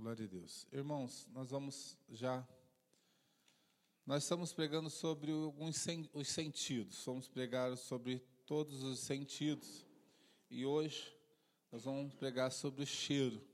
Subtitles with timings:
[0.00, 0.66] Glória a Deus.
[0.72, 2.48] Irmãos, nós vamos já.
[4.06, 9.84] Nós estamos pregando sobre alguns os sentidos, vamos pregar sobre todos os sentidos.
[10.48, 11.14] E hoje
[11.70, 13.46] nós vamos pregar sobre o cheiro.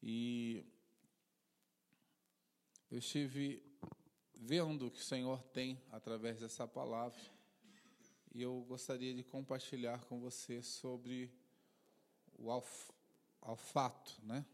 [0.00, 0.64] E
[2.88, 3.60] eu estive
[4.32, 7.20] vendo o que o Senhor tem através dessa palavra.
[8.32, 11.32] E eu gostaria de compartilhar com você sobre
[12.38, 12.48] o
[13.42, 14.46] olfato, né?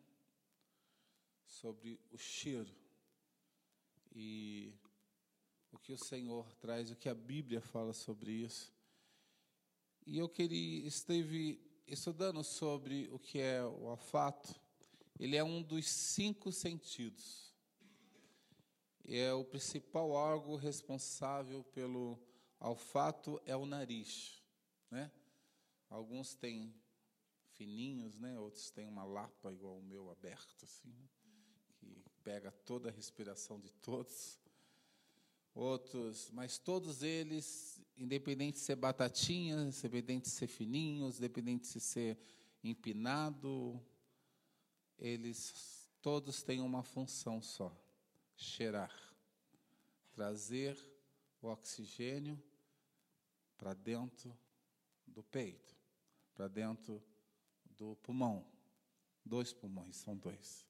[1.61, 2.75] Sobre o cheiro
[4.15, 4.75] e
[5.73, 8.73] o que o Senhor traz, o que a Bíblia fala sobre isso.
[10.07, 14.55] E eu queria, esteve estudando sobre o que é o olfato.
[15.19, 17.55] Ele é um dos cinco sentidos.
[19.07, 22.19] É o principal órgão responsável pelo
[22.59, 24.43] olfato é o nariz,
[24.91, 25.11] né?
[25.91, 26.75] Alguns têm
[27.53, 28.39] fininhos, né?
[28.39, 30.89] Outros têm uma lapa igual o meu aberto assim.
[30.89, 31.09] Né?
[32.25, 34.41] Pega toda a respiração de todos.
[35.55, 42.19] Outros, mas todos eles, independente de ser batatinha, independente de ser fininhos, independente de ser
[42.65, 43.81] empinado,
[44.99, 47.73] eles todos têm uma função só:
[48.35, 48.93] cheirar,
[50.13, 50.77] trazer
[51.41, 52.43] o oxigênio
[53.57, 54.37] para dentro
[55.07, 55.77] do peito,
[56.35, 57.01] para dentro
[57.77, 58.45] do pulmão.
[59.25, 60.67] Dois pulmões, são dois.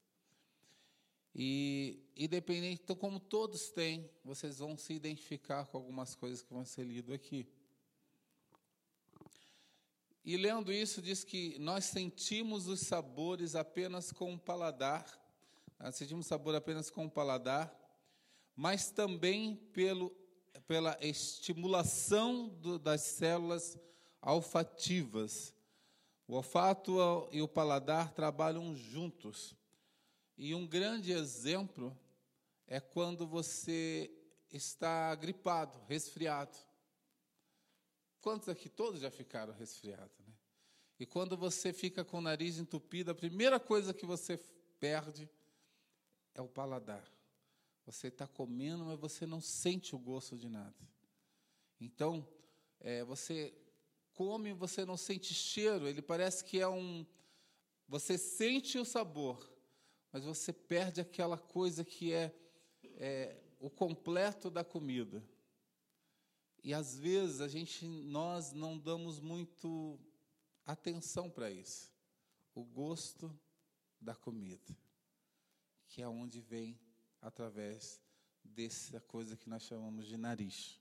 [1.35, 6.63] E independente, então, como todos têm, vocês vão se identificar com algumas coisas que vão
[6.63, 7.45] ser lidas aqui.
[10.23, 15.05] E lendo isso, diz que nós sentimos os sabores apenas com o paladar,
[15.77, 17.71] nós sentimos sabor apenas com o paladar,
[18.55, 20.09] mas também pelo,
[20.65, 23.77] pela estimulação do, das células
[24.21, 25.53] olfativas.
[26.27, 29.53] O olfato e o paladar trabalham juntos.
[30.37, 31.97] E um grande exemplo
[32.67, 34.11] é quando você
[34.51, 36.57] está gripado, resfriado.
[38.21, 38.69] Quantos aqui?
[38.69, 40.33] Todos já ficaram resfriados, né?
[40.99, 44.37] E quando você fica com o nariz entupido, a primeira coisa que você
[44.79, 45.29] perde
[46.33, 47.05] é o paladar.
[47.85, 50.75] Você está comendo, mas você não sente o gosto de nada.
[51.79, 52.27] Então,
[52.79, 53.53] é, você
[54.13, 55.87] come, você não sente cheiro.
[55.87, 57.05] Ele parece que é um.
[57.87, 59.54] Você sente o sabor,
[60.15, 62.33] mas você perde aquela coisa que é,
[62.95, 65.21] é o completo da comida.
[66.63, 69.99] E às vezes a gente, nós não damos muito
[70.65, 71.91] atenção para isso.
[72.53, 73.29] O gosto
[73.99, 74.73] da comida,
[75.89, 76.79] que é onde vem
[77.21, 78.01] através
[78.41, 80.79] dessa coisa que nós chamamos de nariz.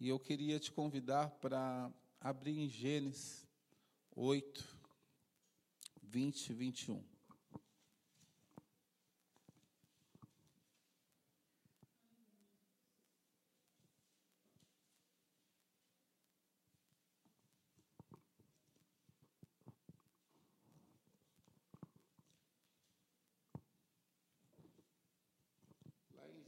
[0.00, 3.46] E eu queria te convidar para abrir em Gênesis
[4.16, 4.64] 8,
[6.02, 7.18] 20 e 21.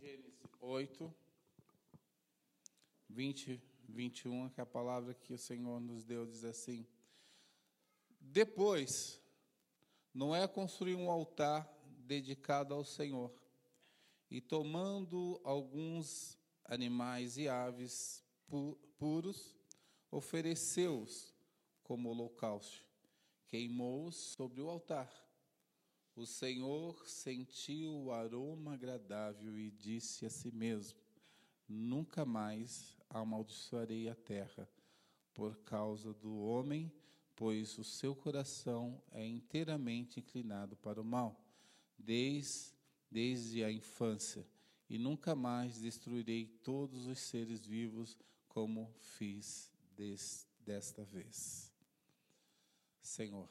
[0.00, 1.14] Gênesis 8,
[3.08, 6.86] 20, 21, que é a palavra que o Senhor nos deu diz assim:
[8.20, 9.20] Depois,
[10.12, 11.68] Noé construiu um altar
[12.06, 13.32] dedicado ao Senhor,
[14.30, 18.22] e tomando alguns animais e aves
[18.98, 19.56] puros,
[20.10, 21.34] ofereceu-os
[21.82, 22.84] como holocausto,
[23.48, 25.10] queimou-os sobre o altar
[26.20, 30.98] o Senhor sentiu o aroma agradável e disse a si mesmo:
[31.66, 34.68] Nunca mais amaldiçoarei a terra
[35.32, 36.92] por causa do homem,
[37.34, 41.42] pois o seu coração é inteiramente inclinado para o mal,
[41.96, 42.74] desde,
[43.10, 44.46] desde a infância,
[44.90, 51.72] e nunca mais destruirei todos os seres vivos como fiz des, desta vez.
[53.00, 53.48] Senhor,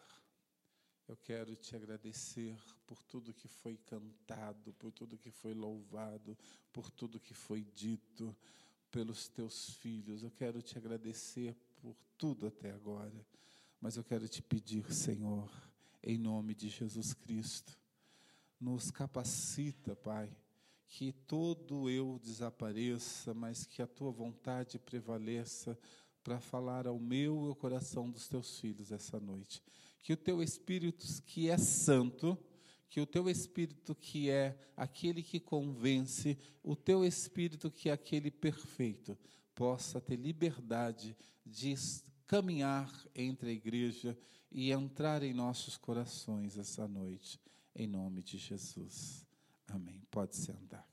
[1.09, 2.55] eu quero te agradecer
[2.85, 6.37] por tudo que foi cantado, por tudo que foi louvado,
[6.71, 8.35] por tudo que foi dito
[8.91, 10.21] pelos teus filhos.
[10.21, 13.25] Eu quero te agradecer por tudo até agora.
[13.81, 15.51] Mas eu quero te pedir, Senhor,
[16.03, 17.75] em nome de Jesus Cristo,
[18.59, 20.31] nos capacita, Pai,
[20.87, 25.75] que todo eu desapareça, mas que a tua vontade prevaleça
[26.23, 29.63] para falar ao meu e ao coração dos teus filhos essa noite
[30.01, 32.37] que o teu Espírito que é santo,
[32.89, 38.31] que o teu Espírito que é aquele que convence, o teu Espírito que é aquele
[38.31, 39.17] perfeito,
[39.53, 41.15] possa ter liberdade
[41.45, 41.75] de
[42.25, 44.17] caminhar entre a igreja
[44.51, 47.39] e entrar em nossos corações essa noite.
[47.75, 49.25] em nome de Jesus.
[49.67, 50.01] Amém.
[50.09, 50.85] Pode sentar,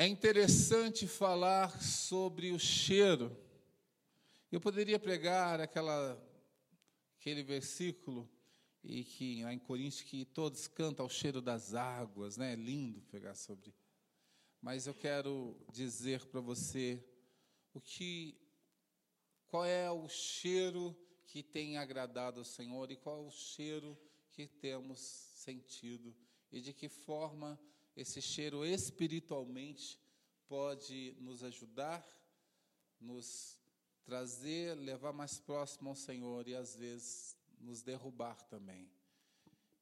[0.00, 3.36] É interessante falar sobre o cheiro.
[4.50, 6.18] Eu poderia pregar aquela,
[7.18, 8.26] aquele versículo
[8.82, 12.54] e que lá em Coríntios que todos cantam ao cheiro das águas, né?
[12.54, 13.74] É lindo pegar sobre.
[14.62, 17.04] Mas eu quero dizer para você
[17.74, 18.40] o que
[19.48, 20.96] qual é o cheiro
[21.26, 23.98] que tem agradado ao Senhor e qual é o cheiro
[24.30, 26.16] que temos sentido
[26.50, 27.60] e de que forma
[28.00, 30.00] esse cheiro espiritualmente
[30.48, 32.02] pode nos ajudar,
[32.98, 33.60] nos
[34.04, 38.90] trazer, levar mais próximo ao Senhor e às vezes nos derrubar também.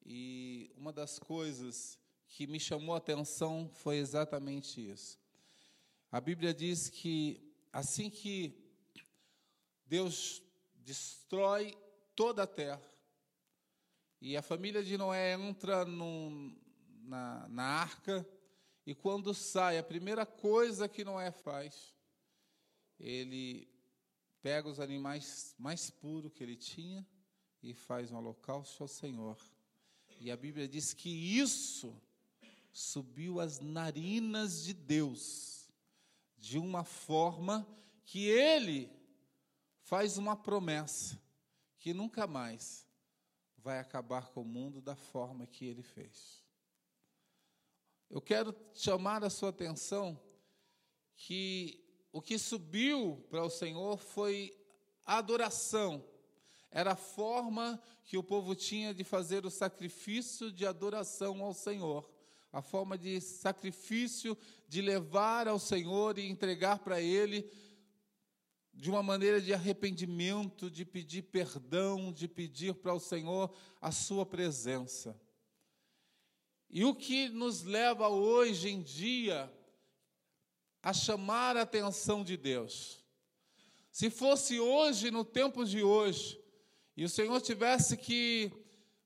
[0.05, 5.17] E uma das coisas que me chamou a atenção foi exatamente isso.
[6.11, 8.53] A Bíblia diz que assim que
[9.85, 10.43] Deus
[10.75, 11.73] destrói
[12.17, 12.85] toda a terra,
[14.21, 16.53] e a família de Noé entra num,
[17.09, 18.27] na, na arca,
[18.85, 21.93] e quando sai, a primeira coisa que Noé faz,
[22.99, 23.67] ele
[24.41, 27.05] pega os animais mais puros que ele tinha
[27.61, 29.37] e faz um holocausto ao Senhor.
[30.19, 31.99] E a Bíblia diz que isso
[32.71, 35.69] subiu às narinas de Deus,
[36.37, 37.67] de uma forma
[38.05, 38.91] que ele
[39.81, 41.19] faz uma promessa
[41.79, 42.87] que nunca mais
[43.57, 46.48] vai acabar com o mundo da forma que ele fez.
[48.09, 50.19] Eu quero chamar a sua atenção
[51.15, 51.79] que
[52.11, 54.51] o que subiu para o Senhor foi
[55.05, 56.03] a adoração.
[56.71, 62.09] Era a forma que o povo tinha de fazer o sacrifício de adoração ao Senhor.
[62.51, 64.35] A forma de sacrifício
[64.67, 67.47] de levar ao Senhor e entregar para Ele
[68.73, 74.25] de uma maneira de arrependimento, de pedir perdão, de pedir para o Senhor a sua
[74.25, 75.19] presença.
[76.69, 79.51] E o que nos leva hoje em dia
[80.83, 83.03] a chamar a atenção de Deus?
[83.91, 86.39] Se fosse hoje, no tempo de hoje,
[86.95, 88.51] e o Senhor tivesse que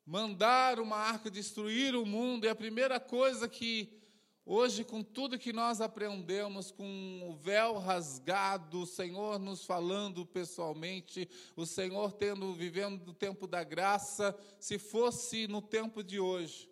[0.05, 4.01] mandar uma arca destruir o mundo, e a primeira coisa que
[4.45, 11.29] Hoje, com tudo que nós aprendemos, com o véu rasgado, o Senhor nos falando pessoalmente,
[11.55, 16.69] o Senhor tendo vivendo o tempo da graça, se fosse no tempo de hoje,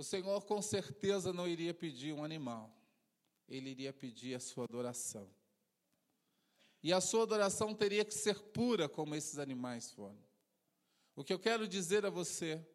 [0.00, 2.74] o Senhor com certeza não iria pedir um animal,
[3.46, 5.28] ele iria pedir a sua adoração.
[6.82, 10.18] E a sua adoração teria que ser pura, como esses animais foram.
[11.14, 12.66] O que eu quero dizer a você,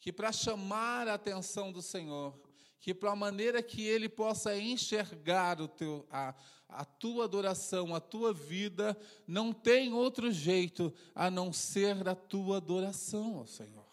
[0.00, 2.34] que para chamar a atenção do Senhor,
[2.80, 6.34] que para a maneira que Ele possa enxergar o teu, a,
[6.66, 12.56] a tua adoração, a tua vida, não tem outro jeito a não ser a tua
[12.56, 13.83] adoração ao Senhor.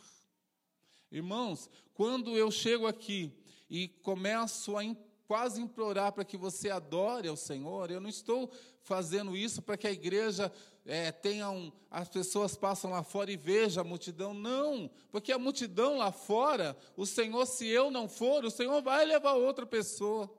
[1.12, 3.34] Irmãos, quando eu chego aqui
[3.70, 4.84] e começo a
[5.28, 8.50] quase implorar para que você adore ao Senhor, eu não estou
[8.82, 10.50] fazendo isso para que a igreja
[10.86, 14.34] é, tenha um, as pessoas passam lá fora e vejam a multidão.
[14.34, 19.04] Não, porque a multidão lá fora, o Senhor, se eu não for, o Senhor vai
[19.06, 20.32] levar outra pessoa.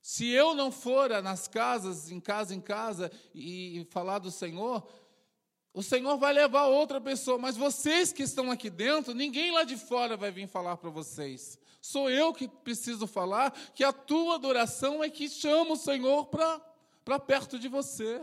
[0.00, 4.84] Se eu não for nas casas, em casa em casa, e falar do Senhor,
[5.74, 9.76] o Senhor vai levar outra pessoa, mas vocês que estão aqui dentro, ninguém lá de
[9.76, 11.58] fora vai vir falar para vocês.
[11.80, 17.18] Sou eu que preciso falar que a tua adoração é que chama o Senhor para
[17.18, 18.20] perto de você.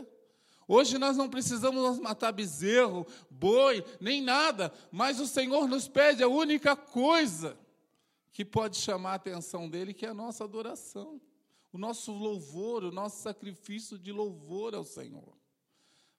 [0.68, 6.28] Hoje nós não precisamos matar bezerro, boi, nem nada, mas o Senhor nos pede a
[6.28, 7.58] única coisa
[8.32, 11.20] que pode chamar a atenção dele, que é a nossa adoração,
[11.72, 15.39] o nosso louvor, o nosso sacrifício de louvor ao Senhor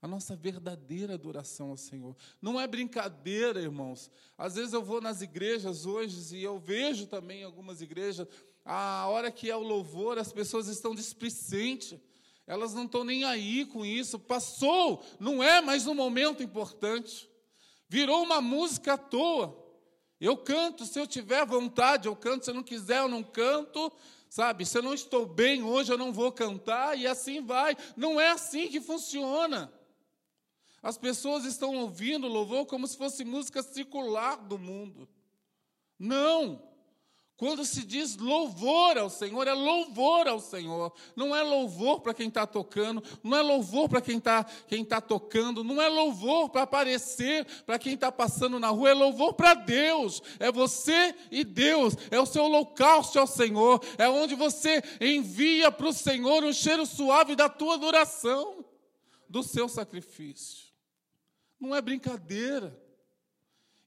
[0.01, 2.15] a nossa verdadeira adoração ao Senhor.
[2.41, 4.09] Não é brincadeira, irmãos.
[4.35, 8.27] Às vezes eu vou nas igrejas hoje e eu vejo também algumas igrejas,
[8.65, 11.99] a hora que é o louvor, as pessoas estão displicentes.
[12.47, 14.17] Elas não estão nem aí com isso.
[14.17, 17.29] Passou, não é mais um momento importante.
[17.87, 19.57] Virou uma música à toa.
[20.19, 23.91] Eu canto se eu tiver vontade, eu canto, se eu não quiser, eu não canto.
[24.29, 27.75] Sabe, se eu não estou bem hoje, eu não vou cantar, e assim vai.
[27.97, 29.71] Não é assim que funciona.
[30.81, 35.07] As pessoas estão ouvindo louvor como se fosse música circular do mundo.
[35.99, 36.71] Não!
[37.41, 40.93] Quando se diz louvor ao Senhor, é louvor ao Senhor.
[41.15, 45.01] Não é louvor para quem está tocando, não é louvor para quem está quem tá
[45.01, 49.55] tocando, não é louvor para aparecer para quem está passando na rua, é louvor para
[49.55, 50.21] Deus.
[50.39, 55.87] É você e Deus, é o seu holocausto ao Senhor, é onde você envia para
[55.87, 58.63] o Senhor um cheiro suave da tua adoração
[59.27, 60.70] do seu sacrifício.
[61.61, 62.75] Não é brincadeira.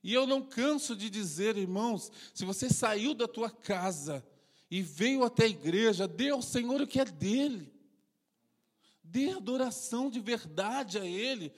[0.01, 4.25] E eu não canso de dizer, irmãos, se você saiu da tua casa
[4.71, 7.73] e veio até a igreja, dê ao Senhor o que é dele.
[9.03, 11.51] Dê adoração de verdade a Ele.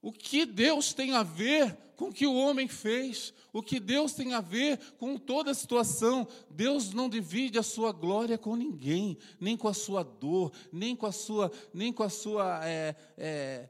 [0.00, 3.34] O que Deus tem a ver com o que o homem fez?
[3.52, 6.26] O que Deus tem a ver com toda a situação?
[6.50, 11.06] Deus não divide a sua glória com ninguém, nem com a sua dor, nem com
[11.06, 13.68] a sua, nem com a sua é, é,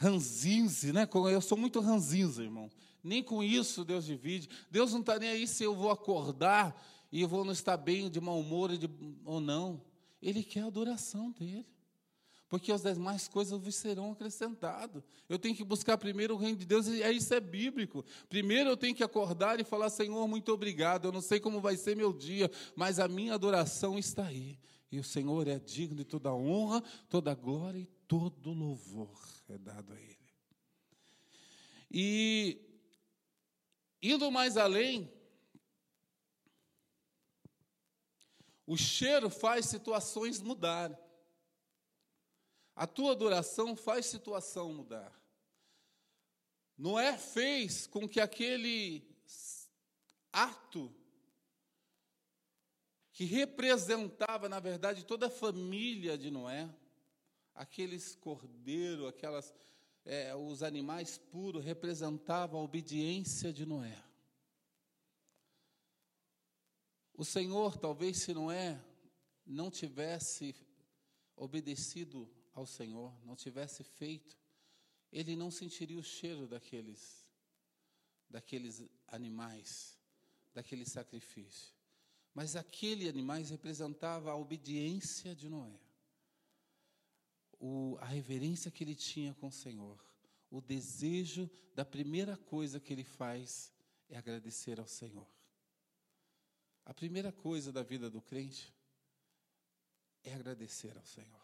[0.00, 1.06] ranzinze, né?
[1.30, 2.70] Eu sou muito ranzinza, irmão.
[3.04, 4.48] Nem com isso Deus divide.
[4.70, 6.74] Deus não está nem aí se eu vou acordar
[7.12, 8.70] e eu vou não estar bem, de mau humor
[9.24, 9.82] ou não.
[10.22, 11.66] Ele quer a adoração dele
[12.48, 15.04] porque as demais coisas vos serão acrescentadas.
[15.28, 18.04] Eu tenho que buscar primeiro o reino de Deus, e isso é bíblico.
[18.28, 21.04] Primeiro eu tenho que acordar e falar: Senhor, muito obrigado.
[21.04, 24.58] Eu não sei como vai ser meu dia, mas a minha adoração está aí.
[24.90, 29.16] E o Senhor é digno de toda honra, toda glória e todo louvor
[29.48, 30.34] é dado a Ele.
[31.88, 32.60] E,
[34.02, 35.08] indo mais além,
[38.66, 40.98] o cheiro faz situações mudarem.
[42.74, 45.16] A tua adoração faz situação mudar.
[46.76, 49.08] Noé fez com que aquele
[50.32, 50.92] ato
[53.12, 56.68] que representava, na verdade, toda a família de Noé,
[57.60, 59.52] aqueles cordeiros, aquelas,
[60.06, 64.02] é, os animais puros, representavam a obediência de Noé.
[67.12, 68.82] O Senhor, talvez se Noé
[69.44, 70.56] não tivesse
[71.36, 74.38] obedecido ao Senhor, não tivesse feito,
[75.12, 77.28] ele não sentiria o cheiro daqueles
[78.30, 79.98] daqueles animais,
[80.54, 81.74] daquele sacrifício.
[82.32, 85.89] Mas aquele animais representava a obediência de Noé.
[87.60, 90.02] O, a reverência que ele tinha com o Senhor,
[90.50, 93.72] o desejo da primeira coisa que ele faz
[94.08, 95.28] é agradecer ao Senhor.
[96.84, 98.74] A primeira coisa da vida do crente
[100.24, 101.40] é agradecer ao Senhor.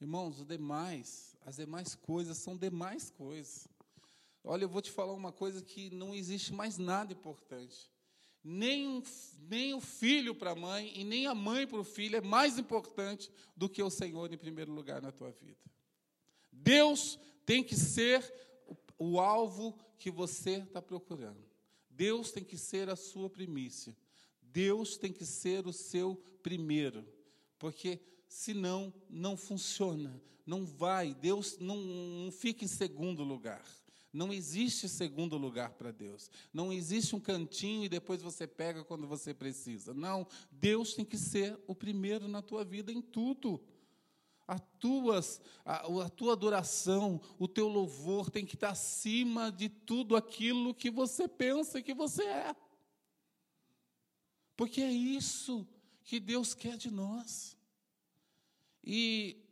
[0.00, 3.68] Irmãos, o demais, as demais coisas são demais coisas.
[4.42, 7.93] Olha, eu vou te falar uma coisa que não existe mais nada importante.
[8.44, 9.02] Nem,
[9.48, 12.58] nem o filho para a mãe e nem a mãe para o filho é mais
[12.58, 15.58] importante do que o Senhor em primeiro lugar na tua vida.
[16.52, 18.22] Deus tem que ser
[18.98, 21.42] o, alvo que você está procurando.
[21.88, 23.96] Deus tem que ser a sua primícia.
[24.42, 27.06] Deus tem que ser o seu primeiro.
[27.58, 33.64] Porque senão não funciona, não vai, Deus não, não fica em segundo lugar.
[34.14, 36.30] Não existe segundo lugar para Deus.
[36.52, 39.92] Não existe um cantinho e depois você pega quando você precisa.
[39.92, 43.60] Não, Deus tem que ser o primeiro na tua vida em tudo.
[44.46, 50.14] A, tuas, a, a tua adoração, o teu louvor tem que estar acima de tudo
[50.14, 52.54] aquilo que você pensa que você é.
[54.56, 55.66] Porque é isso
[56.04, 57.56] que Deus quer de nós.
[58.84, 59.42] E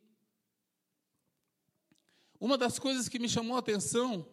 [2.38, 4.24] uma das coisas que me chamou a atenção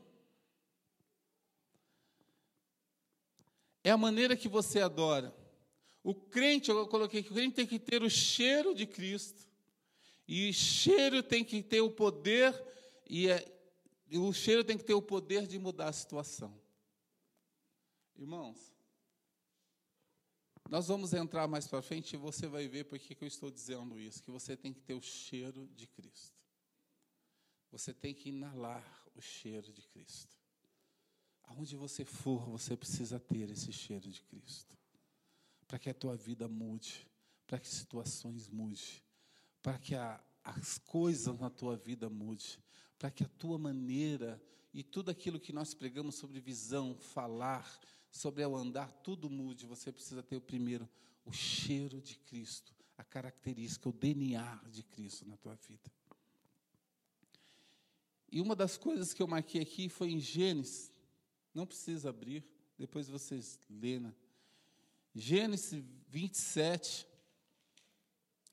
[3.83, 5.35] é a maneira que você adora.
[6.03, 9.47] O crente, eu coloquei que o crente tem que ter o cheiro de Cristo.
[10.27, 12.53] E o cheiro tem que ter o poder,
[13.09, 13.51] e, é,
[14.13, 16.53] o cheiro tem que ter o poder de mudar a situação.
[18.15, 18.71] Irmãos,
[20.69, 23.99] nós vamos entrar mais para frente e você vai ver por que eu estou dizendo
[23.99, 26.37] isso, que você tem que ter o cheiro de Cristo.
[27.71, 30.38] Você tem que inalar o cheiro de Cristo.
[31.49, 34.77] Aonde você for, você precisa ter esse cheiro de Cristo.
[35.67, 37.07] Para que a tua vida mude,
[37.47, 39.03] para que situações mude,
[39.61, 42.59] para que a, as coisas na tua vida mude,
[42.97, 44.41] para que a tua maneira
[44.71, 47.79] e tudo aquilo que nós pregamos sobre visão, falar,
[48.11, 49.65] sobre o andar, tudo mude.
[49.65, 50.87] Você precisa ter o primeiro,
[51.25, 55.91] o cheiro de Cristo, a característica, o DNA de Cristo na tua vida.
[58.31, 60.91] E uma das coisas que eu marquei aqui foi em Gênesis,
[61.53, 62.43] não precisa abrir,
[62.77, 63.99] depois vocês lêem.
[63.99, 64.13] Né?
[65.13, 67.07] Gênesis 27,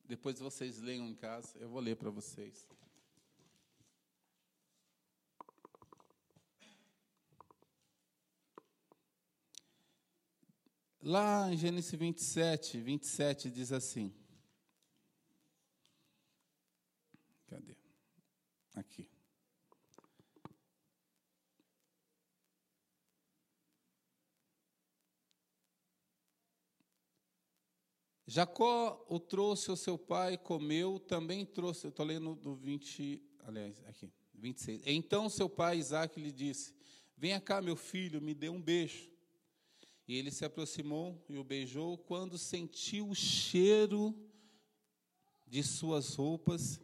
[0.05, 2.69] depois vocês leiam em casa, eu vou ler para vocês.
[11.03, 14.13] Lá em Gênesis 27, 27 diz assim.
[17.47, 17.77] Cadê?
[18.75, 19.16] Aqui.
[28.37, 34.13] Jacó o trouxe ao seu pai, comeu, também trouxe, estou lendo do 20 aliás, aqui,
[34.35, 34.83] 26.
[34.85, 36.75] Então seu pai Isaac lhe disse:
[37.17, 39.09] Venha cá, meu filho, me dê um beijo.
[40.07, 41.97] E ele se aproximou e o beijou.
[41.97, 44.15] Quando sentiu o cheiro
[45.47, 46.79] de suas roupas,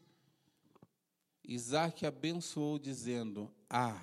[1.44, 4.02] Isaac abençoou, dizendo: Ah,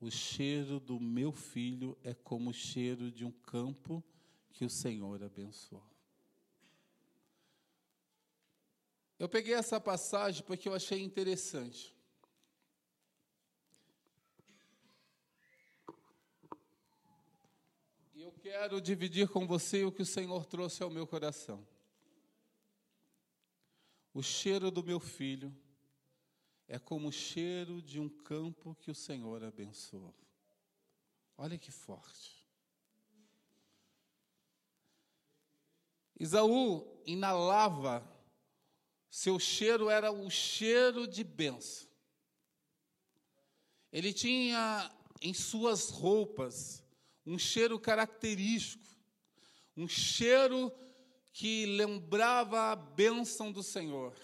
[0.00, 4.04] o cheiro do meu filho é como o cheiro de um campo
[4.52, 5.89] que o Senhor abençoou.
[9.20, 11.94] Eu peguei essa passagem porque eu achei interessante.
[18.14, 21.68] E eu quero dividir com você o que o Senhor trouxe ao meu coração.
[24.14, 25.54] O cheiro do meu filho
[26.66, 30.14] é como o cheiro de um campo que o Senhor abençoou.
[31.36, 32.48] Olha que forte.
[36.18, 38.18] Isaú inalava,
[39.10, 41.88] seu cheiro era o cheiro de bênção.
[43.92, 44.90] Ele tinha
[45.20, 46.84] em suas roupas
[47.26, 48.88] um cheiro característico,
[49.76, 50.72] um cheiro
[51.32, 54.16] que lembrava a bênção do Senhor.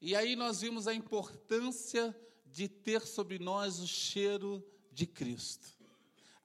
[0.00, 5.68] E aí nós vimos a importância de ter sobre nós o cheiro de Cristo,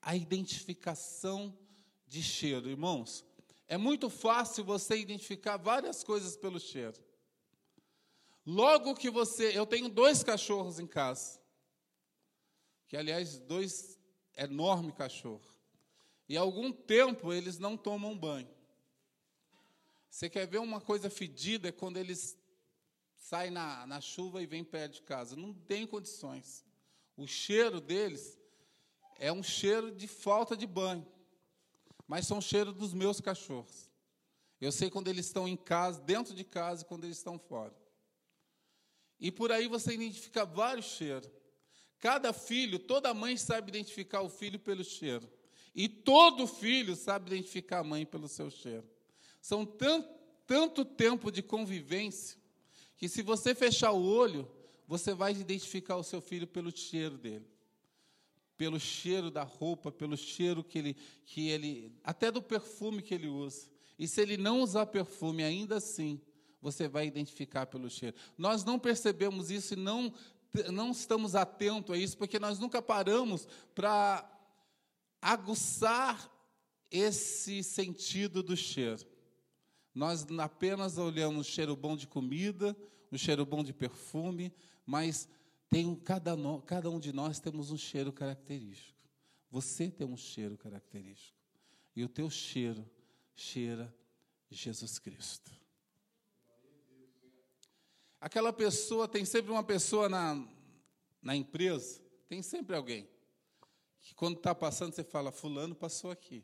[0.02, 1.58] a identificação
[2.06, 2.70] de cheiro.
[2.70, 3.24] Irmãos,
[3.68, 7.02] é muito fácil você identificar várias coisas pelo cheiro.
[8.46, 9.58] Logo que você.
[9.58, 11.40] Eu tenho dois cachorros em casa,
[12.88, 14.00] que aliás, dois
[14.36, 15.54] enormes cachorros.
[16.28, 18.50] E há algum tempo eles não tomam banho.
[20.10, 21.70] Você quer ver uma coisa fedida?
[21.70, 22.38] É quando eles
[23.16, 25.36] sai na, na chuva e vem perto de casa.
[25.36, 26.66] Não tem condições.
[27.16, 28.38] O cheiro deles
[29.18, 31.08] é um cheiro de falta de banho,
[32.08, 33.90] mas são cheiro dos meus cachorros.
[34.60, 37.74] Eu sei quando eles estão em casa, dentro de casa, e quando eles estão fora.
[39.20, 41.30] E por aí você identifica vários cheiros.
[42.00, 45.30] Cada filho, toda mãe sabe identificar o filho pelo cheiro.
[45.74, 48.88] E todo filho sabe identificar a mãe pelo seu cheiro.
[49.42, 50.10] São tanto,
[50.46, 52.38] tanto tempo de convivência
[52.98, 54.50] que se você fechar o olho,
[54.88, 57.46] você vai identificar o seu filho pelo cheiro dele.
[58.58, 63.28] Pelo cheiro da roupa, pelo cheiro que ele, que ele, até do perfume que ele
[63.28, 63.68] usa.
[63.98, 66.22] E se ele não usar perfume, ainda assim,
[66.64, 68.16] você vai identificar pelo cheiro.
[68.38, 70.14] Nós não percebemos isso e não,
[70.72, 73.46] não estamos atentos a isso, porque nós nunca paramos
[73.76, 74.26] para
[75.22, 76.32] aguçar
[76.90, 79.06] esse sentido do cheiro.
[79.94, 82.76] Nós apenas olhamos o cheiro bom de comida,
[83.12, 84.54] o cheiro bom de perfume,
[84.86, 85.28] mas
[85.70, 86.34] tem cada,
[86.66, 88.98] cada um de nós temos um cheiro característico.
[89.52, 91.38] Você tem um cheiro característico.
[91.94, 92.90] E o teu cheiro
[93.36, 93.94] cheira
[94.50, 95.63] Jesus Cristo.
[98.24, 100.48] Aquela pessoa, tem sempre uma pessoa na,
[101.22, 103.06] na empresa, tem sempre alguém,
[104.00, 106.42] que quando está passando, você fala, fulano passou aqui,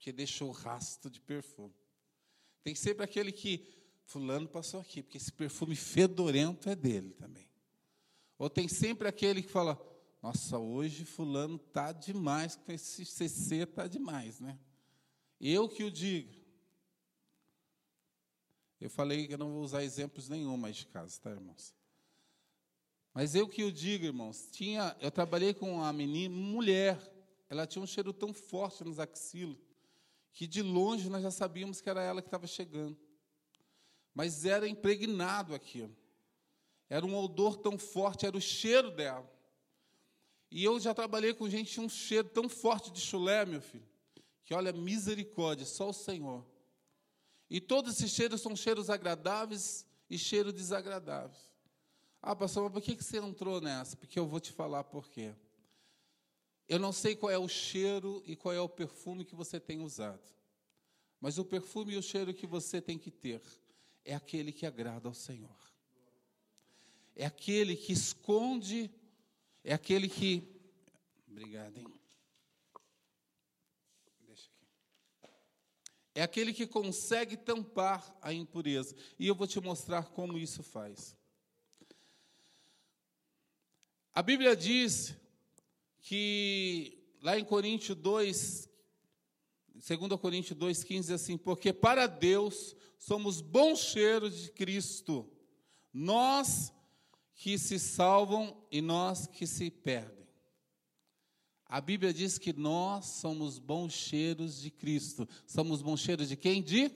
[0.00, 1.72] que deixou rastro de perfume.
[2.64, 3.64] Tem sempre aquele que,
[4.06, 7.48] fulano passou aqui, porque esse perfume fedorento é dele também.
[8.36, 9.80] Ou tem sempre aquele que fala,
[10.20, 14.58] nossa, hoje fulano tá demais, com esse CC tá demais, né?
[15.40, 16.37] Eu que o digo.
[18.80, 21.74] Eu falei que eu não vou usar exemplos nenhum mais de casa, tá, irmãos?
[23.12, 26.96] Mas eu que o digo, irmãos, tinha, eu trabalhei com uma menina, mulher,
[27.50, 29.58] ela tinha um cheiro tão forte nos axilos,
[30.32, 32.96] que de longe nós já sabíamos que era ela que estava chegando.
[34.14, 35.94] Mas era impregnado aquilo.
[36.88, 39.28] Era um odor tão forte, era o cheiro dela.
[40.50, 43.86] E eu já trabalhei com gente tinha um cheiro tão forte de chulé, meu filho,
[44.44, 46.46] que olha, misericórdia, só o Senhor.
[47.50, 51.48] E todos esses cheiros são cheiros agradáveis e cheiros desagradáveis.
[52.20, 53.96] Ah, pastor, mas por que você entrou nessa?
[53.96, 55.34] Porque eu vou te falar por quê.
[56.68, 59.80] Eu não sei qual é o cheiro e qual é o perfume que você tem
[59.80, 60.28] usado.
[61.20, 63.42] Mas o perfume e o cheiro que você tem que ter
[64.04, 65.56] é aquele que agrada ao Senhor.
[67.16, 68.90] É aquele que esconde,
[69.64, 70.46] é aquele que.
[71.26, 71.86] Obrigado, hein?
[74.20, 75.32] Deixa aqui.
[76.18, 78.92] É aquele que consegue tampar a impureza.
[79.20, 81.16] E eu vou te mostrar como isso faz.
[84.12, 85.14] A Bíblia diz
[86.00, 88.68] que lá em Coríntios 2,
[89.76, 95.30] 2 Coríntios 2, 15, assim, porque para Deus somos bons cheiros de Cristo,
[95.92, 96.72] nós
[97.32, 100.17] que se salvam e nós que se perdem.
[101.68, 105.28] A Bíblia diz que nós somos bons cheiros de Cristo.
[105.46, 106.62] Somos bons cheiros de quem?
[106.62, 106.90] De?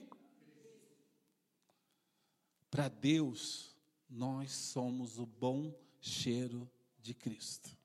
[2.71, 3.75] Para Deus,
[4.09, 6.67] nós somos o bom cheiro
[6.99, 7.77] de Cristo.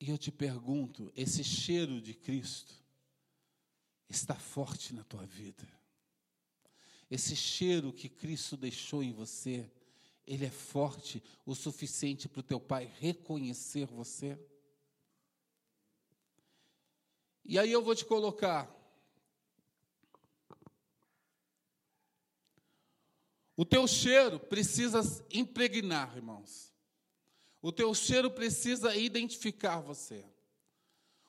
[0.00, 2.72] E eu te pergunto: esse cheiro de Cristo
[4.08, 5.68] está forte na tua vida?
[7.10, 9.70] Esse cheiro que Cristo deixou em você,
[10.30, 14.38] ele é forte o suficiente para o teu pai reconhecer você?
[17.44, 18.72] E aí eu vou te colocar.
[23.56, 25.00] O teu cheiro precisa
[25.32, 26.72] impregnar, irmãos.
[27.60, 30.24] O teu cheiro precisa identificar você.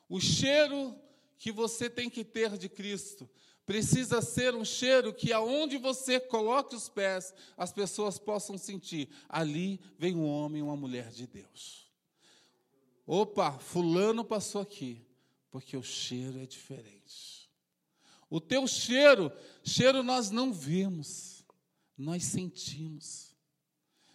[0.07, 0.95] O cheiro
[1.39, 3.27] que você tem que ter de Cristo
[3.71, 9.07] precisa ser um cheiro que aonde você coloque os pés, as pessoas possam sentir.
[9.29, 11.89] Ali vem um homem uma mulher de Deus.
[13.07, 15.01] Opa, fulano passou aqui
[15.49, 17.49] porque o cheiro é diferente.
[18.29, 19.31] O teu cheiro,
[19.63, 21.45] cheiro nós não vemos,
[21.97, 23.33] nós sentimos.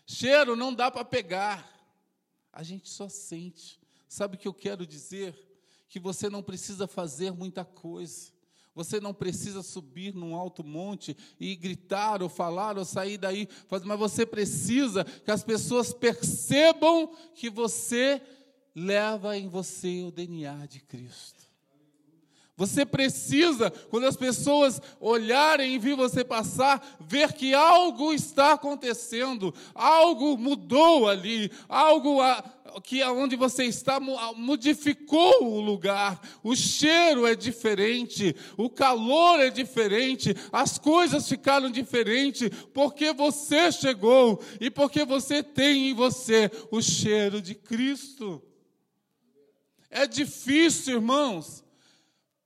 [0.07, 1.67] Cheiro não dá para pegar,
[2.53, 3.81] a gente só sente.
[4.07, 5.35] Sabe o que eu quero dizer?
[5.89, 8.36] Que você não precisa fazer muita coisa.
[8.77, 13.49] Você não precisa subir num alto monte e gritar ou falar ou sair daí,
[13.87, 18.21] mas você precisa que as pessoas percebam que você
[18.75, 21.36] leva em você o DNA de Cristo.
[22.57, 29.55] Você precisa, quando as pessoas olharem e vir você passar, ver que algo está acontecendo,
[29.75, 32.23] algo mudou ali, algo
[32.83, 36.19] que aonde você está modificou o lugar.
[36.43, 44.43] O cheiro é diferente, o calor é diferente, as coisas ficaram diferentes porque você chegou
[44.59, 48.43] e porque você tem em você o cheiro de Cristo.
[49.91, 51.66] É difícil, irmãos,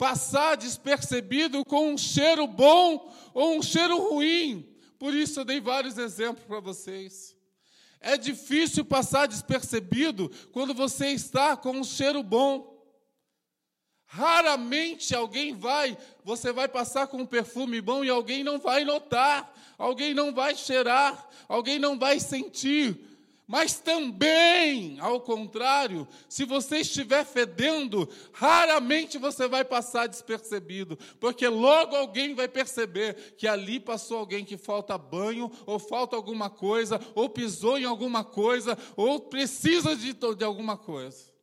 [0.01, 4.67] passar despercebido com um cheiro bom ou um cheiro ruim.
[4.99, 7.37] Por isso eu dei vários exemplos para vocês.
[8.01, 12.83] É difícil passar despercebido quando você está com um cheiro bom.
[14.07, 19.55] Raramente alguém vai, você vai passar com um perfume bom e alguém não vai notar,
[19.77, 22.99] alguém não vai cheirar, alguém não vai sentir.
[23.51, 31.97] Mas também, ao contrário, se você estiver fedendo, raramente você vai passar despercebido, porque logo
[31.97, 37.29] alguém vai perceber que ali passou alguém que falta banho, ou falta alguma coisa, ou
[37.29, 41.35] pisou em alguma coisa, ou precisa de, de alguma coisa.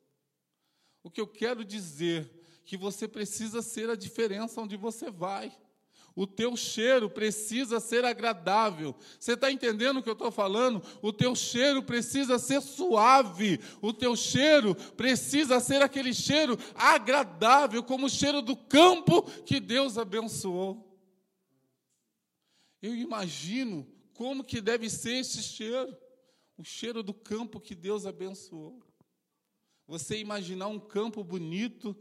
[1.03, 2.31] O que eu quero dizer
[2.63, 5.51] que você precisa ser a diferença onde você vai.
[6.17, 8.95] O teu cheiro precisa ser agradável.
[9.19, 10.81] Você está entendendo o que eu estou falando?
[10.99, 13.59] O teu cheiro precisa ser suave.
[13.83, 19.95] O teu cheiro precisa ser aquele cheiro agradável, como o cheiro do campo que Deus
[19.95, 20.91] abençoou.
[22.81, 25.95] Eu imagino como que deve ser esse cheiro.
[26.57, 28.81] O cheiro do campo que Deus abençoou.
[29.85, 31.95] Você imaginar um campo bonito,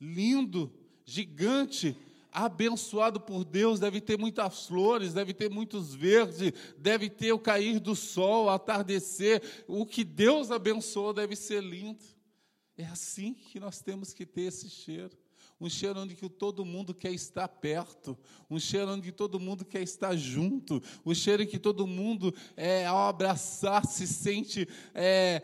[0.00, 0.72] lindo,
[1.04, 1.96] gigante,
[2.36, 7.80] abençoado por Deus, deve ter muitas flores, deve ter muitos verdes, deve ter o cair
[7.80, 9.42] do sol, o atardecer.
[9.66, 12.04] O que Deus abençoou deve ser lindo.
[12.76, 15.16] É assim que nós temos que ter esse cheiro.
[15.58, 18.18] Um cheiro onde que todo mundo quer estar perto,
[18.50, 22.84] um cheiro onde todo mundo quer estar junto, um cheiro em que todo mundo, é,
[22.84, 25.40] ao abraçar, se sente é,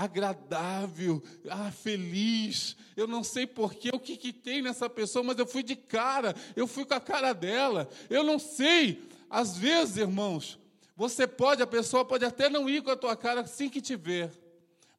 [0.00, 2.76] agradável, ah, feliz.
[2.96, 6.34] Eu não sei porquê, o que, que tem nessa pessoa, mas eu fui de cara,
[6.56, 7.88] eu fui com a cara dela.
[8.08, 9.06] Eu não sei.
[9.28, 10.58] Às vezes, irmãos,
[10.96, 13.94] você pode, a pessoa pode até não ir com a tua cara assim que te
[13.94, 14.32] ver,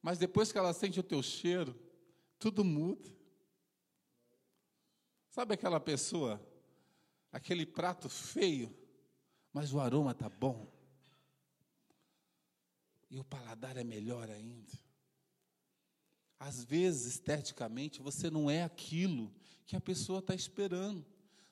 [0.00, 1.76] mas depois que ela sente o teu cheiro,
[2.38, 3.10] tudo muda.
[5.30, 6.40] Sabe aquela pessoa,
[7.32, 8.72] aquele prato feio,
[9.52, 10.70] mas o aroma tá bom?
[13.10, 14.72] E o paladar é melhor ainda.
[16.44, 19.30] Às vezes, esteticamente, você não é aquilo
[19.64, 21.06] que a pessoa está esperando.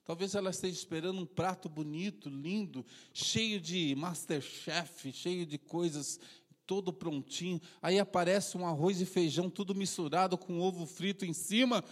[0.05, 6.19] Talvez ela esteja esperando um prato bonito, lindo, cheio de masterchef, cheio de coisas,
[6.67, 7.61] todo prontinho.
[7.81, 11.85] Aí aparece um arroz e feijão tudo misturado com ovo frito em cima.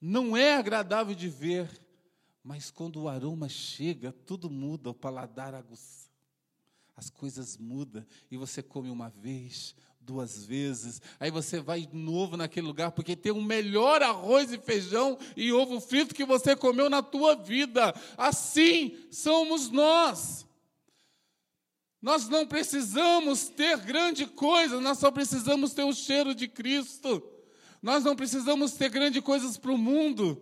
[0.00, 1.70] Não é agradável de ver,
[2.42, 6.10] mas quando o aroma chega, tudo muda, o paladar aguça.
[6.96, 11.02] As coisas mudam e você come uma vez, duas vezes.
[11.18, 15.52] Aí você vai de novo naquele lugar, porque tem o melhor arroz e feijão e
[15.52, 17.92] ovo frito que você comeu na tua vida.
[18.16, 20.46] Assim somos nós.
[22.00, 27.20] Nós não precisamos ter grande coisa, nós só precisamos ter o cheiro de Cristo.
[27.82, 30.40] Nós não precisamos ter grandes coisas para o mundo,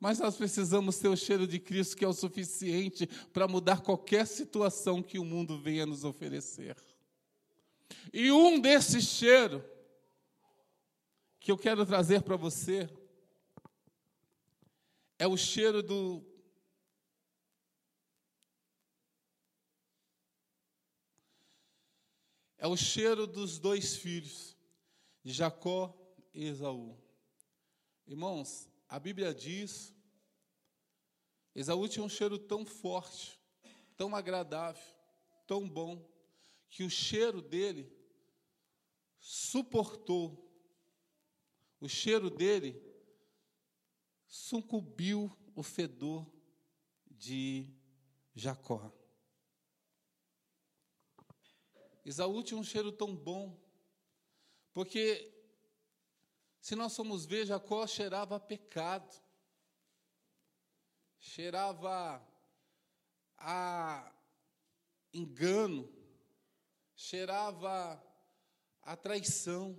[0.00, 4.26] mas nós precisamos ter o cheiro de Cristo que é o suficiente para mudar qualquer
[4.26, 6.76] situação que o mundo venha nos oferecer.
[8.12, 9.62] E um desses cheiros
[11.40, 12.88] que eu quero trazer para você
[15.18, 16.24] é o cheiro do
[22.58, 24.56] é o cheiro dos dois filhos,
[25.24, 25.92] de Jacó
[26.32, 26.96] e Esaú.
[28.06, 29.92] Irmãos, a Bíblia diz:
[31.54, 33.40] Esaú tinha um cheiro tão forte,
[33.96, 34.82] tão agradável,
[35.46, 36.08] tão bom,
[36.72, 37.94] que o cheiro dele
[39.18, 40.50] suportou,
[41.78, 42.82] o cheiro dele
[44.26, 46.26] sucumbiu o fedor
[47.10, 47.68] de
[48.34, 48.90] Jacó.
[52.06, 53.60] Esaú tinha um cheiro tão bom,
[54.72, 55.30] porque
[56.58, 59.14] se nós formos ver, Jacó cheirava pecado,
[61.18, 62.26] cheirava
[63.36, 64.10] a
[65.12, 66.01] engano,
[67.02, 68.00] cheirava
[68.80, 69.76] a traição.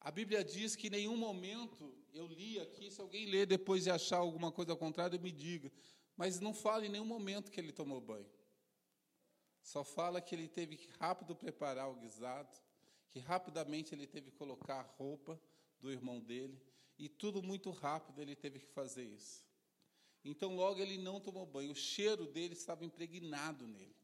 [0.00, 3.90] A Bíblia diz que em nenhum momento, eu li aqui, se alguém ler depois e
[3.90, 5.70] achar alguma coisa ao contrário, me diga,
[6.16, 8.28] mas não fala em nenhum momento que ele tomou banho.
[9.62, 12.56] Só fala que ele teve que rápido preparar o guisado,
[13.08, 15.40] que rapidamente ele teve que colocar a roupa
[15.78, 16.60] do irmão dele,
[16.98, 19.44] e tudo muito rápido ele teve que fazer isso.
[20.24, 24.01] Então, logo ele não tomou banho, o cheiro dele estava impregnado nele.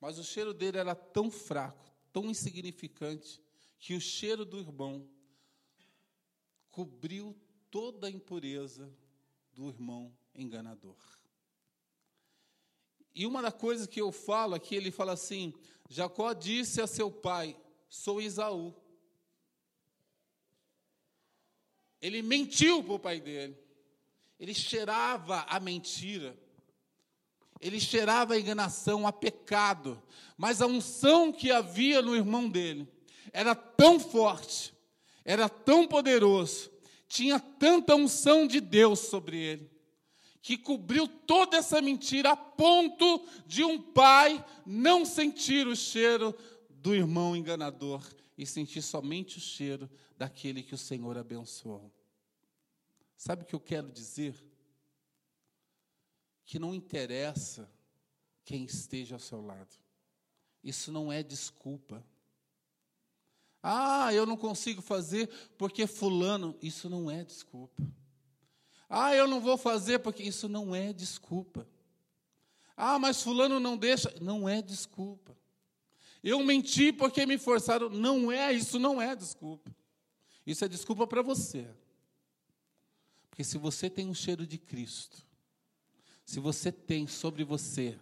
[0.00, 3.40] Mas o cheiro dele era tão fraco, tão insignificante,
[3.78, 5.08] que o cheiro do irmão
[6.70, 7.36] cobriu
[7.70, 8.92] toda a impureza
[9.52, 10.96] do irmão enganador.
[13.14, 15.52] E uma das coisas que eu falo aqui, ele fala assim:
[15.88, 18.74] Jacó disse a seu pai: Sou Isaú.
[22.00, 23.58] Ele mentiu para o pai dele.
[24.38, 26.38] Ele cheirava a mentira.
[27.60, 30.00] Ele cheirava a enganação, a pecado.
[30.36, 32.86] Mas a unção que havia no irmão dele
[33.32, 34.72] era tão forte,
[35.24, 36.70] era tão poderoso,
[37.08, 39.70] tinha tanta unção de Deus sobre ele,
[40.40, 46.34] que cobriu toda essa mentira a ponto de um pai não sentir o cheiro
[46.70, 48.02] do irmão enganador
[48.36, 51.92] e sentir somente o cheiro daquele que o Senhor abençoou.
[53.16, 54.34] Sabe o que eu quero dizer?
[56.48, 57.70] Que não interessa
[58.42, 59.76] quem esteja ao seu lado.
[60.64, 62.02] Isso não é desculpa.
[63.62, 67.82] Ah, eu não consigo fazer porque fulano, isso não é desculpa.
[68.88, 71.68] Ah, eu não vou fazer porque isso não é desculpa.
[72.74, 75.36] Ah, mas fulano não deixa, não é desculpa.
[76.24, 77.90] Eu menti porque me forçaram.
[77.90, 79.70] Não é, isso não é desculpa.
[80.46, 81.68] Isso é desculpa para você.
[83.28, 85.27] Porque se você tem um cheiro de Cristo,
[86.28, 87.98] se você tem sobre você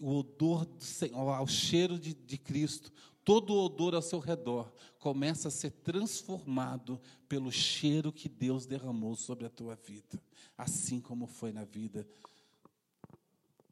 [0.00, 2.90] o odor do Senhor, o cheiro de, de Cristo,
[3.22, 9.14] todo o odor ao seu redor começa a ser transformado pelo cheiro que Deus derramou
[9.14, 10.18] sobre a tua vida,
[10.56, 12.08] assim como foi na vida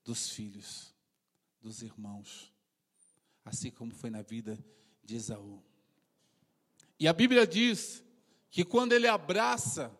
[0.04, 0.94] dos filhos,
[1.58, 2.52] dos irmãos
[3.46, 4.62] assim como foi na vida
[5.02, 5.62] de Esaú.
[6.98, 8.04] E a Bíblia diz
[8.50, 9.90] que quando ele abraça,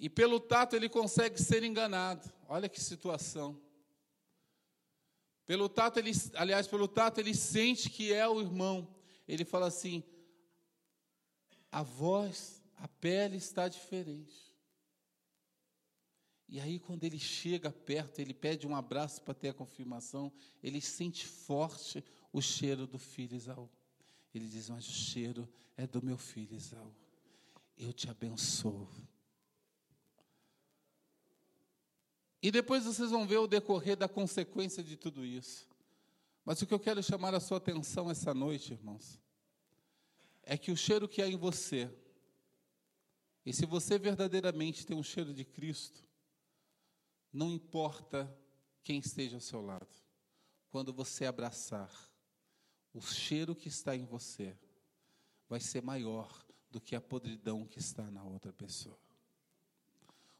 [0.00, 2.32] e pelo tato ele consegue ser enganado.
[2.48, 3.60] Olha que situação.
[5.44, 8.88] Pelo tato ele, aliás, pelo tato ele sente que é o irmão.
[9.28, 10.02] Ele fala assim:
[11.70, 14.50] a voz, a pele está diferente.
[16.48, 20.32] E aí, quando ele chega perto, ele pede um abraço para ter a confirmação,
[20.62, 23.68] ele sente forte o cheiro do filho Isaú.
[24.34, 26.94] Ele diz: Mas o cheiro é do meu filho Isaú.
[27.76, 28.88] Eu te abençoo.
[32.42, 35.68] E depois vocês vão ver o decorrer da consequência de tudo isso.
[36.44, 39.20] Mas o que eu quero chamar a sua atenção essa noite, irmãos,
[40.42, 41.90] é que o cheiro que há em você,
[43.44, 46.02] e se você verdadeiramente tem um cheiro de Cristo,
[47.32, 48.34] não importa
[48.82, 49.94] quem esteja ao seu lado,
[50.70, 51.92] quando você abraçar,
[52.92, 54.56] o cheiro que está em você
[55.48, 58.98] vai ser maior do que a podridão que está na outra pessoa.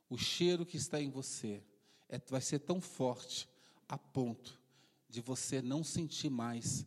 [0.08, 1.62] O cheiro que está em você
[2.10, 3.48] é, vai ser tão forte
[3.88, 4.60] a ponto
[5.08, 6.84] de você não sentir mais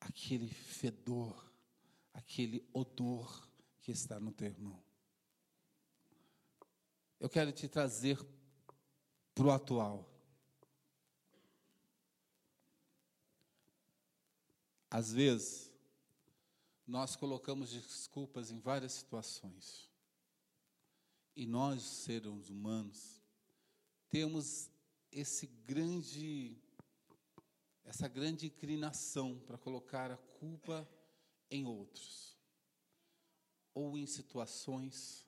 [0.00, 1.52] aquele fedor,
[2.12, 3.48] aquele odor
[3.82, 4.82] que está no teu irmão
[7.24, 8.22] eu quero te trazer
[9.34, 10.06] para o atual.
[14.90, 15.72] Às vezes,
[16.86, 19.90] nós colocamos desculpas em várias situações.
[21.36, 23.20] E nós, seres humanos,
[24.08, 24.70] temos
[25.10, 26.56] esse grande
[27.84, 30.88] essa grande inclinação para colocar a culpa
[31.50, 32.36] em outros,
[33.74, 35.26] ou em situações,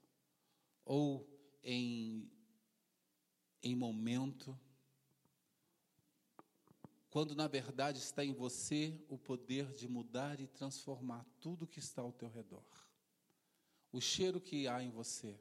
[0.85, 1.29] ou
[1.63, 2.31] em,
[3.63, 4.59] em momento,
[7.11, 12.03] quando na verdade está em você o poder de mudar e transformar tudo que está
[12.03, 12.65] ao teu redor.
[13.93, 15.39] O cheiro que há em você,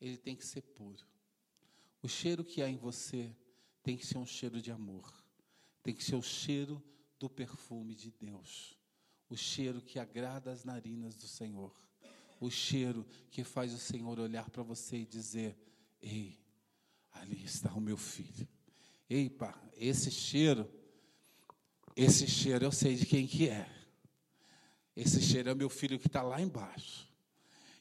[0.00, 1.04] ele tem que ser puro.
[2.02, 3.34] O cheiro que há em você
[3.82, 5.12] tem que ser um cheiro de amor.
[5.82, 6.82] Tem que ser o cheiro
[7.18, 8.78] do perfume de Deus.
[9.28, 11.74] O cheiro que agrada as narinas do Senhor.
[12.40, 15.56] O cheiro que faz o Senhor olhar para você e dizer:
[16.00, 16.38] Ei,
[17.12, 18.48] ali está o meu filho.
[19.08, 20.70] Ei, pá, esse cheiro,
[21.94, 23.68] esse cheiro eu sei de quem que é.
[24.96, 27.09] Esse cheiro é meu filho que está lá embaixo.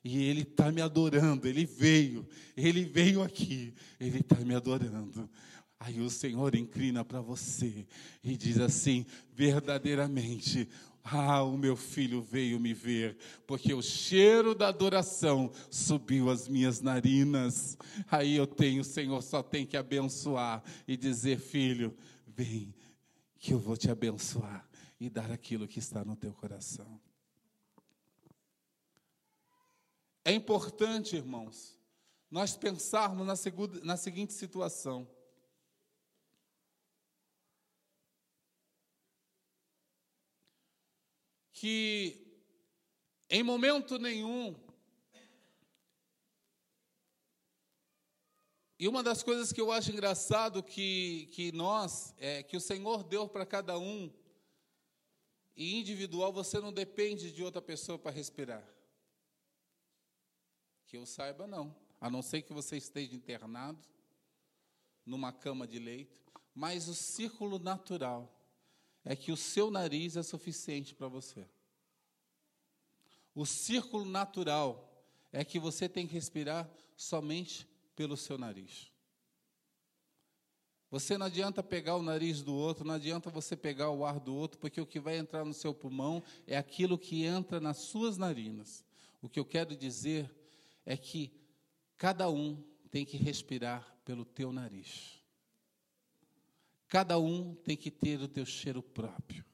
[0.04, 5.30] E ele está me adorando, ele veio, ele veio aqui, ele está me adorando.
[5.80, 7.86] Aí o Senhor inclina para você
[8.24, 10.68] e diz assim: verdadeiramente,
[11.04, 16.82] ah, o meu filho veio me ver, porque o cheiro da adoração subiu às minhas
[16.82, 17.78] narinas.
[18.10, 21.96] Aí eu tenho, o Senhor só tem que abençoar e dizer: filho,
[22.28, 22.74] vem,
[23.38, 24.68] que eu vou te abençoar
[25.00, 27.00] e dar aquilo que está no teu coração.
[30.30, 31.76] É importante, irmãos,
[32.30, 35.10] nós pensarmos na, segunda, na seguinte situação.
[41.52, 42.28] que
[43.28, 44.56] em momento nenhum,
[48.78, 53.04] e uma das coisas que eu acho engraçado que, que nós, é, que o Senhor
[53.04, 54.14] deu para cada um,
[55.56, 58.79] e individual, você não depende de outra pessoa para respirar.
[60.90, 61.76] Que eu saiba, não.
[62.02, 63.80] A não ser que você esteja internado,
[65.06, 66.20] numa cama de leito.
[66.54, 68.36] Mas o círculo natural
[69.06, 71.48] é que o seu nariz é suficiente para você.
[73.36, 78.92] O círculo natural é que você tem que respirar somente pelo seu nariz.
[80.90, 84.36] Você não adianta pegar o nariz do outro, não adianta você pegar o ar do
[84.36, 88.18] outro, porque o que vai entrar no seu pulmão é aquilo que entra nas suas
[88.18, 88.84] narinas.
[89.22, 90.39] O que eu quero dizer
[90.86, 91.32] é que
[91.98, 95.22] cada um tem que respirar pelo teu nariz.
[96.88, 99.46] Cada um tem que ter o teu cheiro próprio.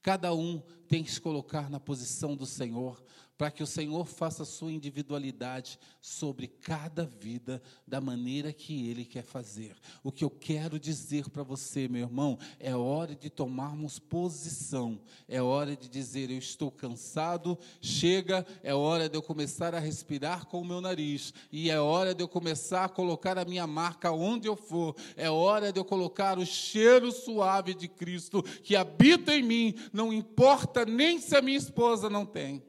[0.00, 3.02] Cada um tem que se colocar na posição do Senhor,
[3.36, 9.04] para que o Senhor faça a sua individualidade sobre cada vida da maneira que Ele
[9.04, 9.74] quer fazer.
[10.02, 15.42] O que eu quero dizer para você, meu irmão, é hora de tomarmos posição, é
[15.42, 20.60] hora de dizer: Eu estou cansado, chega, é hora de eu começar a respirar com
[20.60, 24.46] o meu nariz, e é hora de eu começar a colocar a minha marca onde
[24.46, 29.42] eu for, é hora de eu colocar o cheiro suave de Cristo que habita em
[29.42, 32.62] mim, não importa nem se a minha esposa não tem.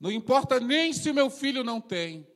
[0.00, 2.26] Não importa nem se o meu filho não tem.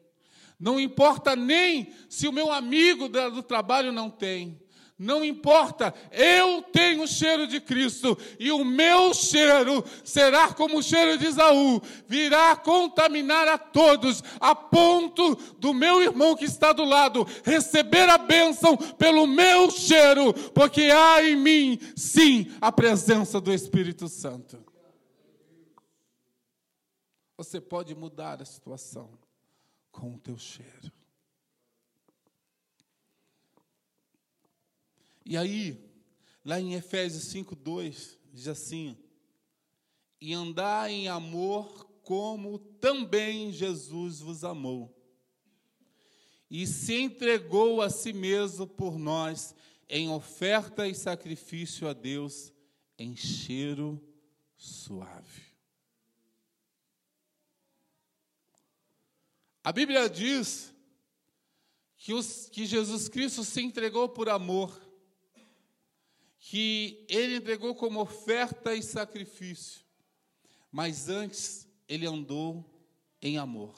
[0.59, 4.61] Não importa nem se o meu amigo do trabalho não tem.
[5.03, 10.83] Não importa, eu tenho o cheiro de Cristo e o meu cheiro será como o
[10.83, 16.85] cheiro de Isaú, virá contaminar a todos, a ponto do meu irmão que está do
[16.85, 23.55] lado receber a bênção pelo meu cheiro, porque há em mim, sim, a presença do
[23.55, 24.70] Espírito Santo.
[27.41, 29.19] Você pode mudar a situação
[29.91, 30.93] com o teu cheiro.
[35.25, 35.91] E aí,
[36.45, 38.95] lá em Efésios 5:2 diz assim:
[40.21, 44.95] "E andar em amor como também Jesus vos amou,
[46.51, 49.55] e se entregou a si mesmo por nós
[49.89, 52.53] em oferta e sacrifício a Deus
[52.99, 53.99] em cheiro
[54.59, 55.50] suave."
[59.71, 60.75] A Bíblia diz
[61.97, 64.77] que, os, que Jesus Cristo se entregou por amor,
[66.41, 69.83] que ele entregou como oferta e sacrifício,
[70.73, 72.69] mas antes ele andou
[73.23, 73.73] em amor.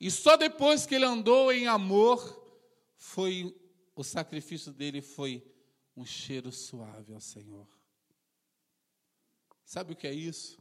[0.00, 2.36] E só depois que ele andou em amor,
[2.96, 3.56] foi
[3.94, 5.40] o sacrifício dele foi
[5.96, 7.68] um cheiro suave ao Senhor.
[9.64, 10.60] Sabe o que é isso?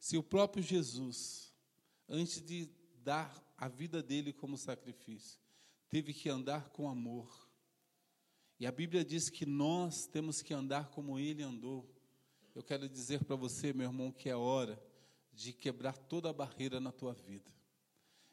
[0.00, 1.43] Se o próprio Jesus
[2.08, 2.68] antes de
[3.02, 5.40] dar a vida dele como sacrifício,
[5.88, 7.48] teve que andar com amor.
[8.58, 11.88] E a Bíblia diz que nós temos que andar como ele andou.
[12.54, 14.80] eu quero dizer para você, meu irmão, que é hora
[15.32, 17.52] de quebrar toda a barreira na tua vida.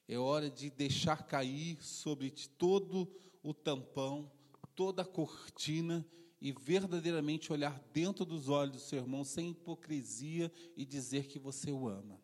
[0.07, 3.11] É hora de deixar cair sobre ti todo
[3.41, 4.31] o tampão,
[4.75, 6.05] toda a cortina
[6.39, 11.71] e verdadeiramente olhar dentro dos olhos do seu irmão sem hipocrisia e dizer que você
[11.71, 12.19] o ama.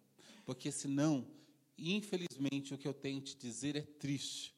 [0.45, 1.27] Porque senão,
[1.77, 4.55] infelizmente, o que eu tenho te dizer é triste.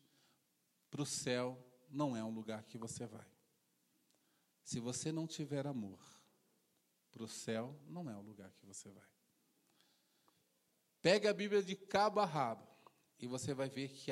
[0.89, 1.57] Para o céu
[1.89, 3.27] não é um lugar que você vai.
[4.63, 5.99] Se você não tiver amor,
[7.11, 9.07] para o céu não é o lugar que você vai.
[11.01, 12.67] Pegue a Bíblia de cabo a rabo
[13.19, 14.11] e você vai ver que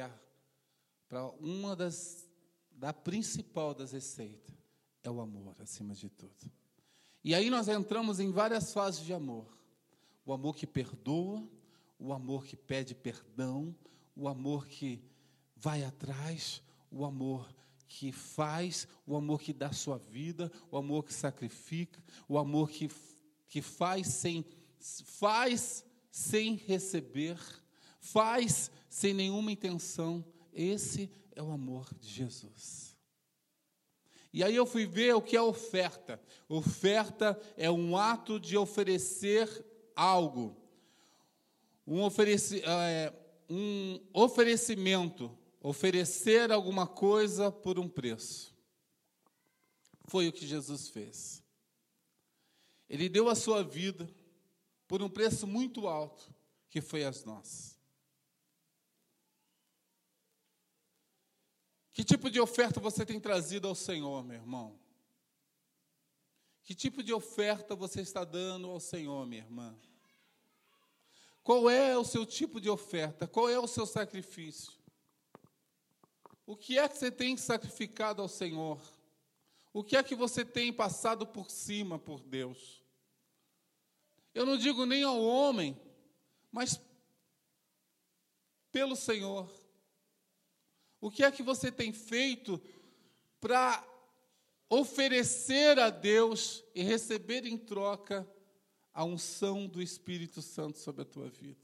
[1.08, 2.28] para uma das
[2.72, 4.56] da principal das receitas
[5.04, 6.52] é o amor acima de tudo.
[7.24, 9.58] E aí nós entramos em várias fases de amor.
[10.26, 11.48] O amor que perdoa,
[12.00, 13.76] o amor que pede perdão,
[14.16, 15.02] o amor que
[15.56, 17.54] vai atrás, o amor
[17.88, 22.90] que faz, o amor que dá sua vida, o amor que sacrifica, o amor que,
[23.48, 24.46] que faz sem
[24.80, 27.40] faz sem receber,
[28.00, 30.24] faz sem nenhuma intenção.
[30.54, 32.98] Esse é o amor de Jesus.
[34.34, 36.22] E aí eu fui ver o que é oferta.
[36.48, 40.56] Oferta é um ato de oferecer algo,
[41.88, 43.14] um, ofereci, é,
[43.50, 48.54] um oferecimento, oferecer alguma coisa por um preço.
[50.06, 51.42] Foi o que Jesus fez.
[52.90, 54.10] Ele deu a sua vida
[54.88, 56.34] por um preço muito alto,
[56.70, 57.78] que foi as nossas.
[61.94, 64.80] Que tipo de oferta você tem trazido ao Senhor, meu irmão?
[66.64, 69.76] Que tipo de oferta você está dando ao Senhor, minha irmã?
[71.48, 73.26] Qual é o seu tipo de oferta?
[73.26, 74.74] Qual é o seu sacrifício?
[76.46, 78.82] O que é que você tem sacrificado ao Senhor?
[79.72, 82.84] O que é que você tem passado por cima por Deus?
[84.36, 85.80] Eu não digo nem ao homem,
[86.52, 86.82] mas
[88.70, 89.50] pelo Senhor.
[91.00, 92.62] O que é que você tem feito
[93.40, 93.88] para
[94.70, 98.30] oferecer a Deus e receber em troca
[98.98, 101.62] a unção do Espírito Santo sobre a tua vida?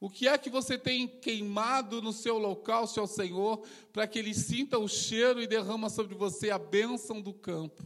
[0.00, 4.34] O que é que você tem queimado no seu local, seu Senhor, para que Ele
[4.34, 7.80] sinta o cheiro e derrama sobre você a bênção do campo?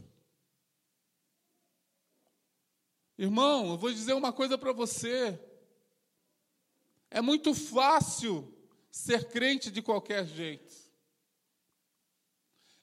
[3.15, 5.39] Irmão, eu vou dizer uma coisa para você.
[7.11, 8.51] É muito fácil
[8.89, 10.73] ser crente de qualquer jeito.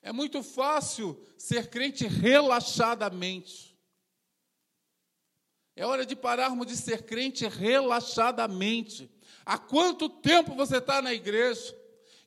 [0.01, 3.68] É muito fácil ser crente relaxadamente.
[5.79, 9.09] É hora de pararmos de ser crente relaxadamente.
[9.47, 11.73] Há quanto tempo você está na igreja?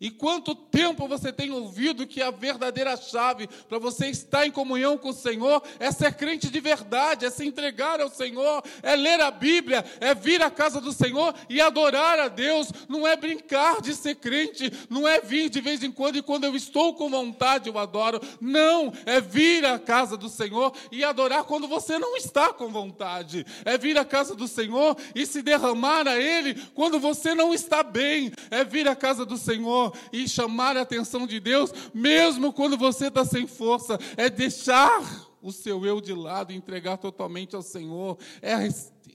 [0.01, 4.97] E quanto tempo você tem ouvido que a verdadeira chave para você estar em comunhão
[4.97, 9.21] com o Senhor é ser crente de verdade, é se entregar ao Senhor, é ler
[9.21, 12.71] a Bíblia, é vir à casa do Senhor e adorar a Deus.
[12.89, 16.45] Não é brincar de ser crente, não é vir de vez em quando e quando
[16.45, 18.19] eu estou com vontade eu adoro.
[18.41, 23.45] Não, é vir à casa do Senhor e adorar quando você não está com vontade.
[23.63, 27.83] É vir à casa do Senhor e se derramar a Ele quando você não está
[27.83, 28.31] bem.
[28.49, 33.07] É vir à casa do Senhor e chamar a atenção de Deus, mesmo quando você
[33.07, 38.53] está sem força, é deixar o seu eu de lado entregar totalmente ao Senhor, é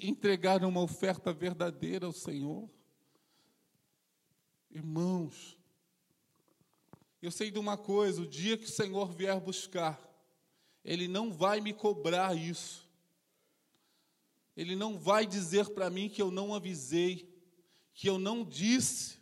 [0.01, 2.69] entregar uma oferta verdadeira ao Senhor.
[4.71, 5.57] Irmãos,
[7.23, 10.01] eu sei de uma coisa: o dia que o Senhor vier buscar,
[10.85, 12.87] Ele não vai me cobrar isso.
[14.57, 17.29] Ele não vai dizer para mim que eu não avisei,
[17.93, 19.19] que eu não disse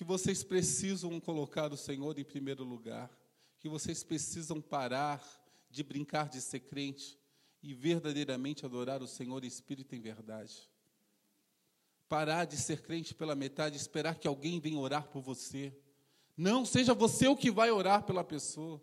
[0.00, 3.10] que vocês precisam colocar o Senhor em primeiro lugar,
[3.58, 5.22] que vocês precisam parar
[5.68, 7.18] de brincar de ser crente
[7.62, 10.70] e verdadeiramente adorar o Senhor espírito em verdade.
[12.08, 15.70] Parar de ser crente pela metade, esperar que alguém venha orar por você.
[16.34, 18.80] Não, seja você o que vai orar pela pessoa.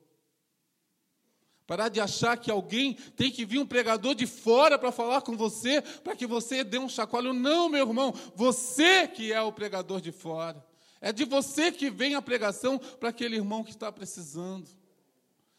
[1.66, 5.36] Parar de achar que alguém tem que vir um pregador de fora para falar com
[5.36, 7.34] você, para que você dê um chacoalho.
[7.34, 10.64] Não, meu irmão, você que é o pregador de fora.
[11.00, 14.70] É de você que vem a pregação para aquele irmão que está precisando.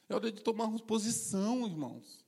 [0.09, 2.25] É hora de tomarmos posição, irmãos.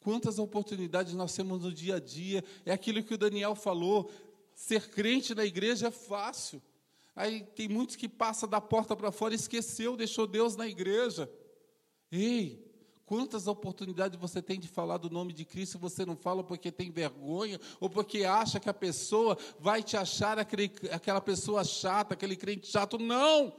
[0.00, 2.44] Quantas oportunidades nós temos no dia a dia.
[2.64, 4.10] É aquilo que o Daniel falou.
[4.54, 6.62] Ser crente na igreja é fácil.
[7.14, 11.30] Aí tem muitos que passam da porta para fora esqueceu, deixou Deus na igreja.
[12.10, 12.71] Ei,
[13.12, 16.90] Quantas oportunidades você tem de falar do nome de Cristo você não fala porque tem
[16.90, 22.34] vergonha ou porque acha que a pessoa vai te achar aquele, aquela pessoa chata, aquele
[22.34, 22.98] crente chato?
[22.98, 23.52] Não!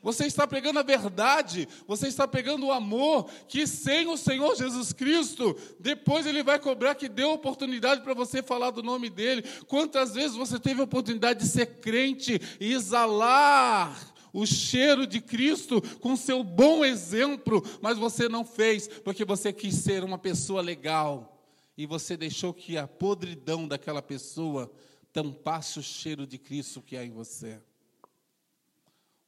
[0.00, 4.92] Você está pregando a verdade, você está pegando o amor, que sem o Senhor Jesus
[4.92, 9.42] Cristo, depois Ele vai cobrar que deu oportunidade para você falar do nome dEle.
[9.66, 15.80] Quantas vezes você teve a oportunidade de ser crente e exalar o cheiro de Cristo
[15.98, 21.40] com seu bom exemplo, mas você não fez, porque você quis ser uma pessoa legal,
[21.76, 24.70] e você deixou que a podridão daquela pessoa
[25.12, 27.60] tampasse o cheiro de Cristo que há em você.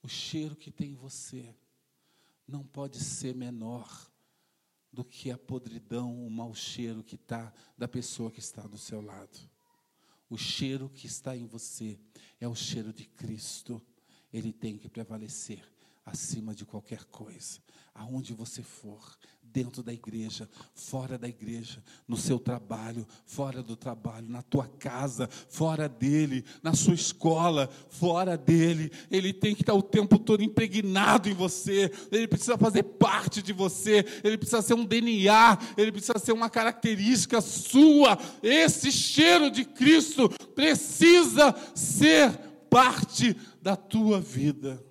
[0.02, 1.54] O cheiro que tem em você
[2.46, 4.10] não pode ser menor
[4.92, 9.00] do que a podridão, o mau cheiro que está da pessoa que está do seu
[9.00, 9.38] lado.
[10.28, 11.98] O cheiro que está em você
[12.40, 13.80] é o cheiro de Cristo.
[14.32, 15.62] Ele tem que prevalecer
[16.04, 17.60] acima de qualquer coisa.
[17.94, 19.18] Aonde você for,
[19.52, 25.28] dentro da igreja, fora da igreja, no seu trabalho, fora do trabalho, na tua casa,
[25.28, 28.90] fora dele, na sua escola, fora dele.
[29.10, 31.92] Ele tem que estar o tempo todo impregnado em você.
[32.10, 34.04] Ele precisa fazer parte de você.
[34.24, 35.58] Ele precisa ser um DNA.
[35.76, 38.18] Ele precisa ser uma característica sua.
[38.42, 44.82] Esse cheiro de Cristo precisa ser parte da tua vida.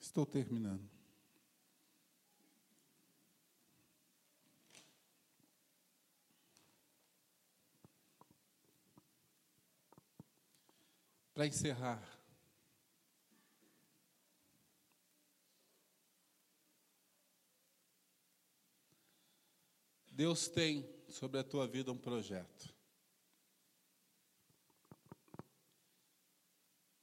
[0.00, 0.90] Estou terminando.
[11.32, 12.02] Para encerrar,
[20.10, 22.74] Deus tem sobre a tua vida um projeto.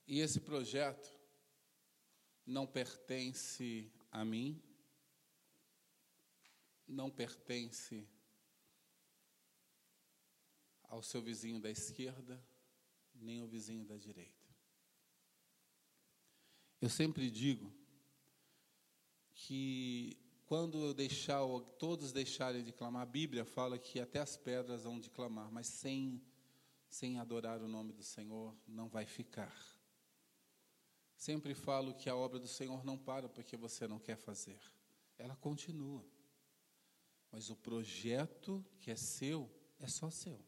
[0.06, 1.12] E esse projeto
[2.46, 4.62] não pertence a mim,
[6.88, 8.08] não pertence
[10.84, 12.40] ao seu vizinho da esquerda,
[13.16, 14.48] nem ao vizinho da direita.
[16.80, 17.74] Eu sempre digo
[19.34, 20.23] que
[20.54, 21.40] quando eu deixar,
[21.80, 25.66] todos deixarem de clamar, a Bíblia fala que até as pedras vão de clamar, mas
[25.66, 26.22] sem,
[26.88, 29.52] sem adorar o nome do Senhor não vai ficar.
[31.18, 34.60] Sempre falo que a obra do Senhor não para porque você não quer fazer.
[35.18, 36.06] Ela continua.
[37.32, 39.50] Mas o projeto que é seu
[39.80, 40.40] é só seu.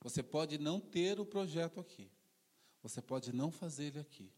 [0.00, 2.10] Você pode não ter o projeto aqui.
[2.82, 4.32] Você pode não fazer ele aqui.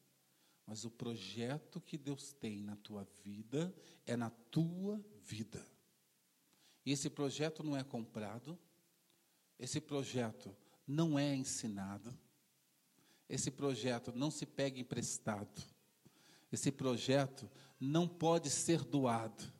[0.69, 5.67] Mas o projeto que Deus tem na tua vida é na tua vida.
[6.85, 8.59] E esse projeto não é comprado.
[9.59, 10.55] Esse projeto
[10.87, 12.15] não é ensinado.
[13.31, 15.63] Esse projeto não se pega emprestado.
[16.53, 17.51] Esse projeto
[17.81, 19.51] não pode ser doado.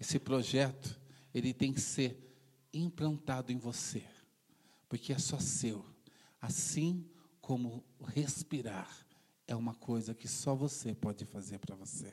[0.00, 1.00] Esse projeto,
[1.32, 2.36] ele tem que ser
[2.72, 4.04] implantado em você,
[4.88, 5.86] porque é só seu.
[6.40, 7.08] Assim
[7.40, 9.07] como respirar
[9.48, 12.12] é uma coisa que só você pode fazer para você.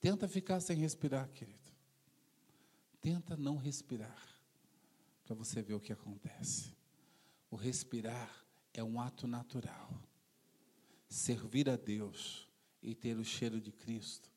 [0.00, 1.58] Tenta ficar sem respirar, querido.
[3.00, 4.24] Tenta não respirar,
[5.24, 6.72] para você ver o que acontece.
[7.50, 8.30] O respirar
[8.72, 9.92] é um ato natural.
[11.08, 12.48] Servir a Deus
[12.80, 14.30] e ter o cheiro de Cristo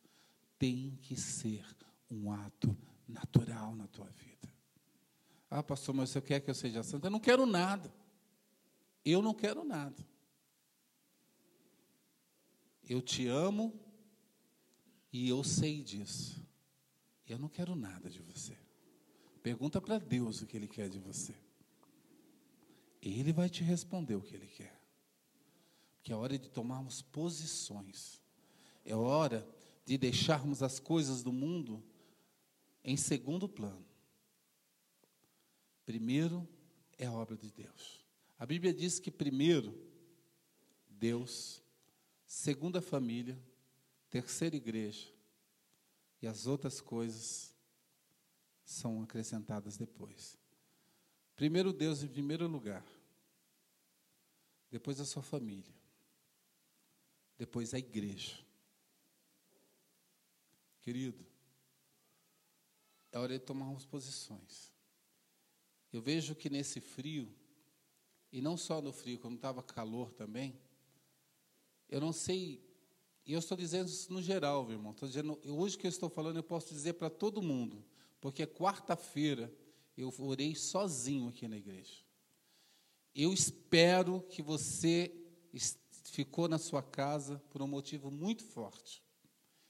[0.57, 1.63] tem que ser
[2.09, 2.75] um ato
[3.07, 4.51] natural na tua vida.
[5.49, 7.05] Ah, pastor, mas você quer que eu seja santo?
[7.05, 7.93] Eu não quero nada.
[9.05, 10.14] Eu não quero nada.
[12.87, 13.73] Eu te amo
[15.11, 16.45] e eu sei disso.
[17.27, 18.57] Eu não quero nada de você.
[19.41, 21.35] Pergunta para Deus o que Ele quer de você.
[23.01, 24.79] Ele vai te responder o que Ele quer.
[25.95, 28.21] Porque é hora de tomarmos posições.
[28.83, 29.47] É hora
[29.85, 31.83] de deixarmos as coisas do mundo
[32.83, 33.85] em segundo plano.
[35.85, 36.47] Primeiro
[36.97, 38.05] é a obra de Deus.
[38.37, 39.75] A Bíblia diz que primeiro,
[40.89, 41.63] Deus,
[42.25, 43.41] segunda família,
[44.09, 45.11] terceira igreja,
[46.21, 47.53] e as outras coisas
[48.63, 50.37] são acrescentadas depois.
[51.35, 52.85] Primeiro Deus em primeiro lugar
[54.71, 55.73] depois a sua família,
[57.37, 58.43] depois a igreja.
[60.81, 61.25] Querido,
[63.11, 64.73] é hora de tomarmos posições.
[65.93, 67.33] Eu vejo que nesse frio,
[68.31, 70.59] e não só no frio, quando estava calor também,
[71.89, 72.63] eu não sei,
[73.25, 74.91] e eu estou dizendo isso no geral, meu irmão.
[74.91, 77.83] Estou dizendo, hoje que eu estou falando, eu posso dizer para todo mundo,
[78.19, 79.53] porque quarta-feira
[79.97, 82.03] eu orei sozinho aqui na igreja.
[83.13, 85.13] Eu espero que você
[86.03, 89.03] ficou na sua casa por um motivo muito forte.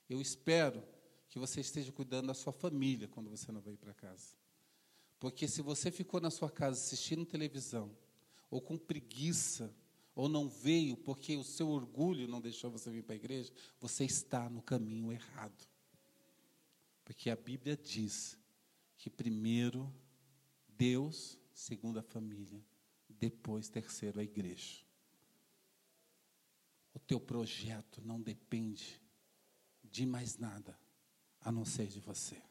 [0.09, 0.83] Eu espero
[1.29, 4.35] que você esteja cuidando da sua família quando você não veio para casa.
[5.19, 7.95] Porque se você ficou na sua casa assistindo televisão,
[8.49, 9.73] ou com preguiça,
[10.15, 14.05] ou não veio porque o seu orgulho não deixou você vir para a igreja, você
[14.05, 15.67] está no caminho errado.
[17.03, 18.39] Porque a Bíblia diz
[18.97, 19.93] que primeiro
[20.69, 22.63] Deus, segundo a família,
[23.09, 24.83] depois terceiro a igreja.
[26.93, 29.01] O teu projeto não depende
[29.83, 30.79] de mais nada
[31.41, 32.41] a não ser de você.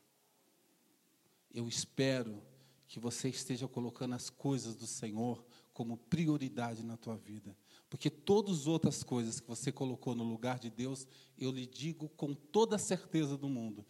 [1.53, 2.43] Eu espero
[2.87, 5.45] que você esteja colocando as coisas do Senhor
[5.75, 7.55] como prioridade na tua vida.
[7.91, 11.07] Porque todas as outras coisas que você colocou no lugar de Deus,
[11.37, 13.85] eu lhe digo com toda a certeza do mundo: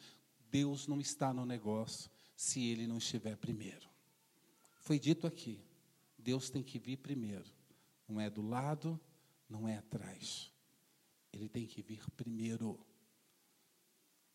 [0.50, 3.88] Deus não está no negócio se ele não estiver primeiro.
[4.80, 5.62] Foi dito aqui:
[6.18, 7.44] Deus tem que vir primeiro.
[8.08, 8.98] Não é do lado,
[9.48, 10.50] não é atrás.
[11.32, 12.78] Ele tem que vir primeiro.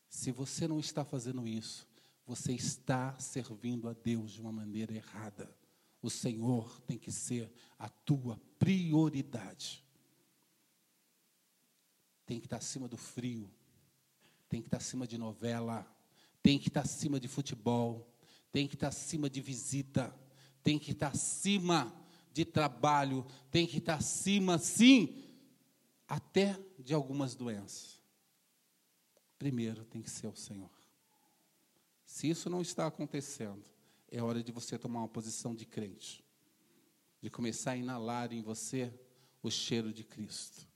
[0.08, 1.88] Se você não está fazendo isso,
[2.26, 5.59] você está servindo a Deus de uma maneira errada.
[6.02, 9.84] O Senhor tem que ser a tua prioridade.
[12.26, 13.52] Tem que estar acima do frio,
[14.48, 15.86] tem que estar acima de novela,
[16.42, 18.08] tem que estar acima de futebol,
[18.52, 20.16] tem que estar acima de visita,
[20.64, 21.94] tem que estar acima
[22.32, 25.24] de trabalho, tem que estar acima, sim,
[26.08, 28.00] até de algumas doenças.
[29.38, 30.70] Primeiro tem que ser o Senhor.
[32.06, 33.64] Se isso não está acontecendo,
[34.12, 36.24] é hora de você tomar uma posição de crente,
[37.22, 38.94] de começar a inalar em você
[39.42, 40.68] o cheiro de Cristo.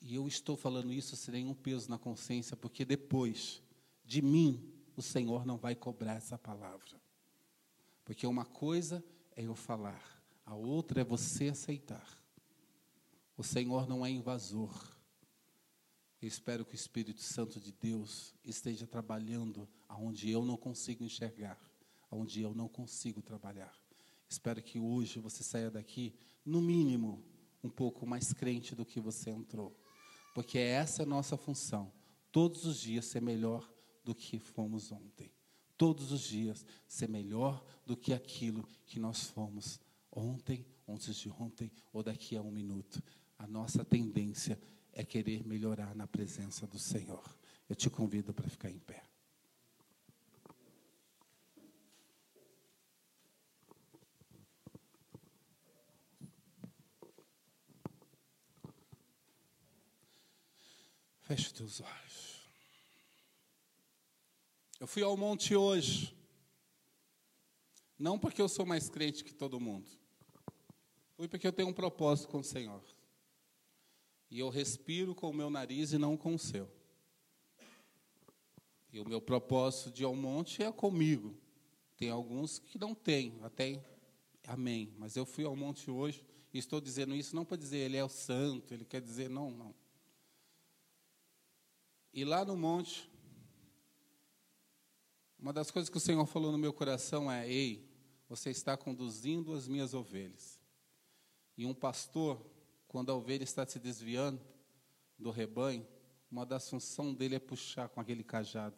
[0.00, 3.62] E eu estou falando isso sem nenhum peso na consciência, porque depois
[4.04, 7.00] de mim, o Senhor não vai cobrar essa palavra.
[8.04, 9.02] Porque uma coisa
[9.34, 12.06] é eu falar, a outra é você aceitar.
[13.36, 14.94] O Senhor não é invasor.
[16.20, 21.58] Eu espero que o Espírito Santo de Deus esteja trabalhando aonde eu não consigo enxergar,
[22.14, 23.76] aonde eu não consigo trabalhar.
[24.28, 27.22] Espero que hoje você saia daqui, no mínimo,
[27.62, 29.76] um pouco mais crente do que você entrou.
[30.34, 31.92] Porque essa é a nossa função.
[32.30, 33.68] Todos os dias ser melhor
[34.04, 35.30] do que fomos ontem.
[35.76, 41.70] Todos os dias ser melhor do que aquilo que nós fomos ontem, antes de ontem
[41.92, 43.02] ou daqui a um minuto.
[43.36, 44.60] A nossa tendência
[44.92, 47.24] é querer melhorar na presença do Senhor.
[47.68, 49.13] Eu te convido para ficar em pé.
[61.24, 62.48] Feche teus olhos.
[64.78, 66.14] Eu fui ao monte hoje.
[67.98, 69.90] Não porque eu sou mais crente que todo mundo.
[71.16, 72.82] Fui porque eu tenho um propósito com o Senhor.
[74.30, 76.70] E eu respiro com o meu nariz e não com o seu.
[78.92, 81.34] E o meu propósito de ir ao monte é comigo.
[81.96, 83.82] Tem alguns que não têm, até
[84.46, 84.92] amém.
[84.98, 86.22] Mas eu fui ao monte hoje
[86.52, 89.50] e estou dizendo isso não para dizer ele é o santo, ele quer dizer não,
[89.50, 89.74] não.
[92.14, 93.10] E lá no monte,
[95.36, 97.90] uma das coisas que o Senhor falou no meu coração é: Ei,
[98.28, 100.60] você está conduzindo as minhas ovelhas.
[101.58, 102.40] E um pastor
[102.86, 104.40] quando a ovelha está se desviando
[105.18, 105.84] do rebanho,
[106.30, 108.76] uma das funções dele é puxar com aquele cajado,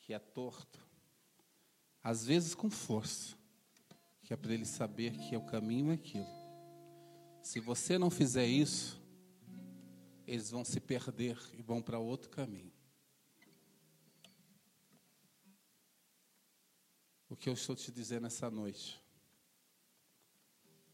[0.00, 0.78] que é torto,
[2.02, 3.36] às vezes com força,
[4.22, 6.26] que é para ele saber que é o caminho é aquilo.
[7.42, 9.01] Se você não fizer isso,
[10.26, 12.72] eles vão se perder e vão para outro caminho.
[17.28, 19.00] O que eu estou te dizendo essa noite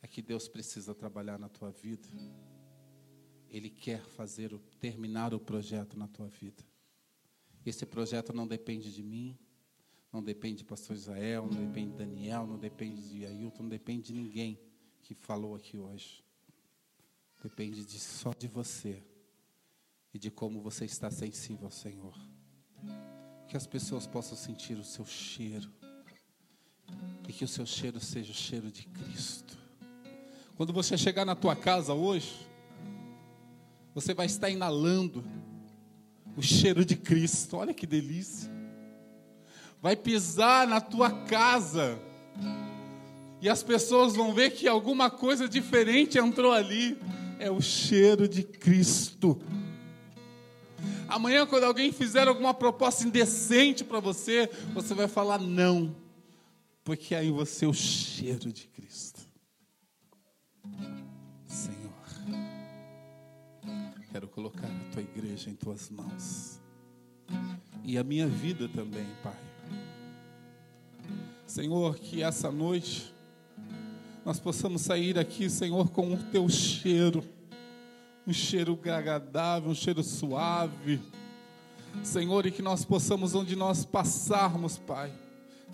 [0.00, 2.08] é que Deus precisa trabalhar na tua vida.
[3.48, 6.62] Ele quer fazer o, terminar o projeto na tua vida.
[7.66, 9.36] Esse projeto não depende de mim,
[10.12, 14.06] não depende de pastor Israel, não depende de Daniel, não depende de Ailton, não depende
[14.06, 14.58] de ninguém
[15.02, 16.24] que falou aqui hoje.
[17.42, 19.02] Depende de, só de você
[20.12, 22.14] e de como você está sensível ao Senhor.
[23.46, 25.70] Que as pessoas possam sentir o seu cheiro
[27.28, 29.58] e que o seu cheiro seja o cheiro de Cristo.
[30.56, 32.34] Quando você chegar na tua casa hoje,
[33.94, 35.24] você vai estar inalando
[36.36, 37.56] o cheiro de Cristo.
[37.56, 38.50] Olha que delícia.
[39.80, 41.98] Vai pisar na tua casa.
[43.40, 46.98] E as pessoas vão ver que alguma coisa diferente entrou ali.
[47.38, 49.40] É o cheiro de Cristo.
[51.08, 55.96] Amanhã, quando alguém fizer alguma proposta indecente para você, você vai falar não,
[56.84, 59.28] porque aí você é o cheiro de Cristo.
[64.18, 66.60] quero colocar a tua igreja em tuas mãos.
[67.84, 69.38] E a minha vida também, Pai.
[71.46, 73.14] Senhor, que essa noite
[74.24, 77.22] nós possamos sair aqui, Senhor, com o teu cheiro,
[78.28, 81.00] um cheiro agradável, um cheiro suave.
[82.02, 85.10] Senhor, e que nós possamos, onde nós passarmos, Pai,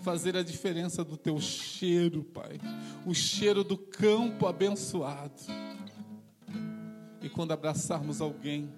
[0.01, 2.61] fazer a diferença do teu cheiro, Pai,
[3.05, 5.33] o cheiro do campo abençoado.
[7.21, 8.71] E quando abraçarmos alguém,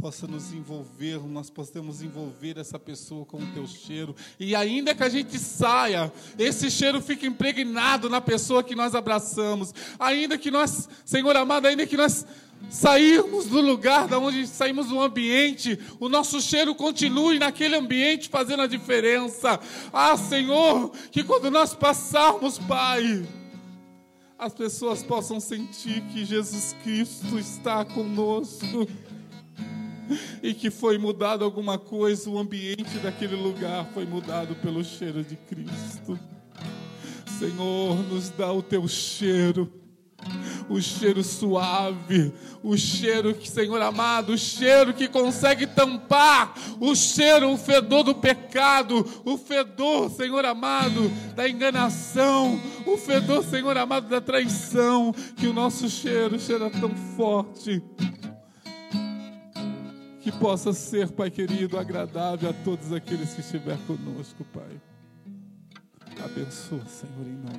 [0.00, 4.16] possa nos envolver, nós possamos envolver essa pessoa com o teu cheiro.
[4.38, 9.74] E ainda que a gente saia, esse cheiro fique impregnado na pessoa que nós abraçamos.
[9.98, 12.26] Ainda que nós, Senhor amado, ainda que nós
[12.70, 18.62] sairmos do lugar da onde saímos do ambiente, o nosso cheiro continue naquele ambiente fazendo
[18.62, 19.60] a diferença.
[19.92, 23.26] Ah, Senhor, que quando nós passarmos, Pai,
[24.38, 28.88] as pessoas possam sentir que Jesus Cristo está conosco
[30.42, 35.36] e que foi mudado alguma coisa, o ambiente daquele lugar foi mudado pelo cheiro de
[35.36, 36.18] Cristo.
[37.38, 39.72] Senhor, nos dá o teu cheiro,
[40.68, 47.50] o cheiro suave, o cheiro que, Senhor amado, o cheiro que consegue tampar o cheiro,
[47.50, 54.20] o fedor do pecado, o fedor, Senhor amado, da enganação, o fedor, Senhor amado, da
[54.20, 57.82] traição, que o nosso cheiro cheira tão forte
[60.30, 64.80] que possa ser, Pai querido, agradável a todos aqueles que estiver conosco, Pai.
[66.24, 67.58] Abençoa, Senhor, em nome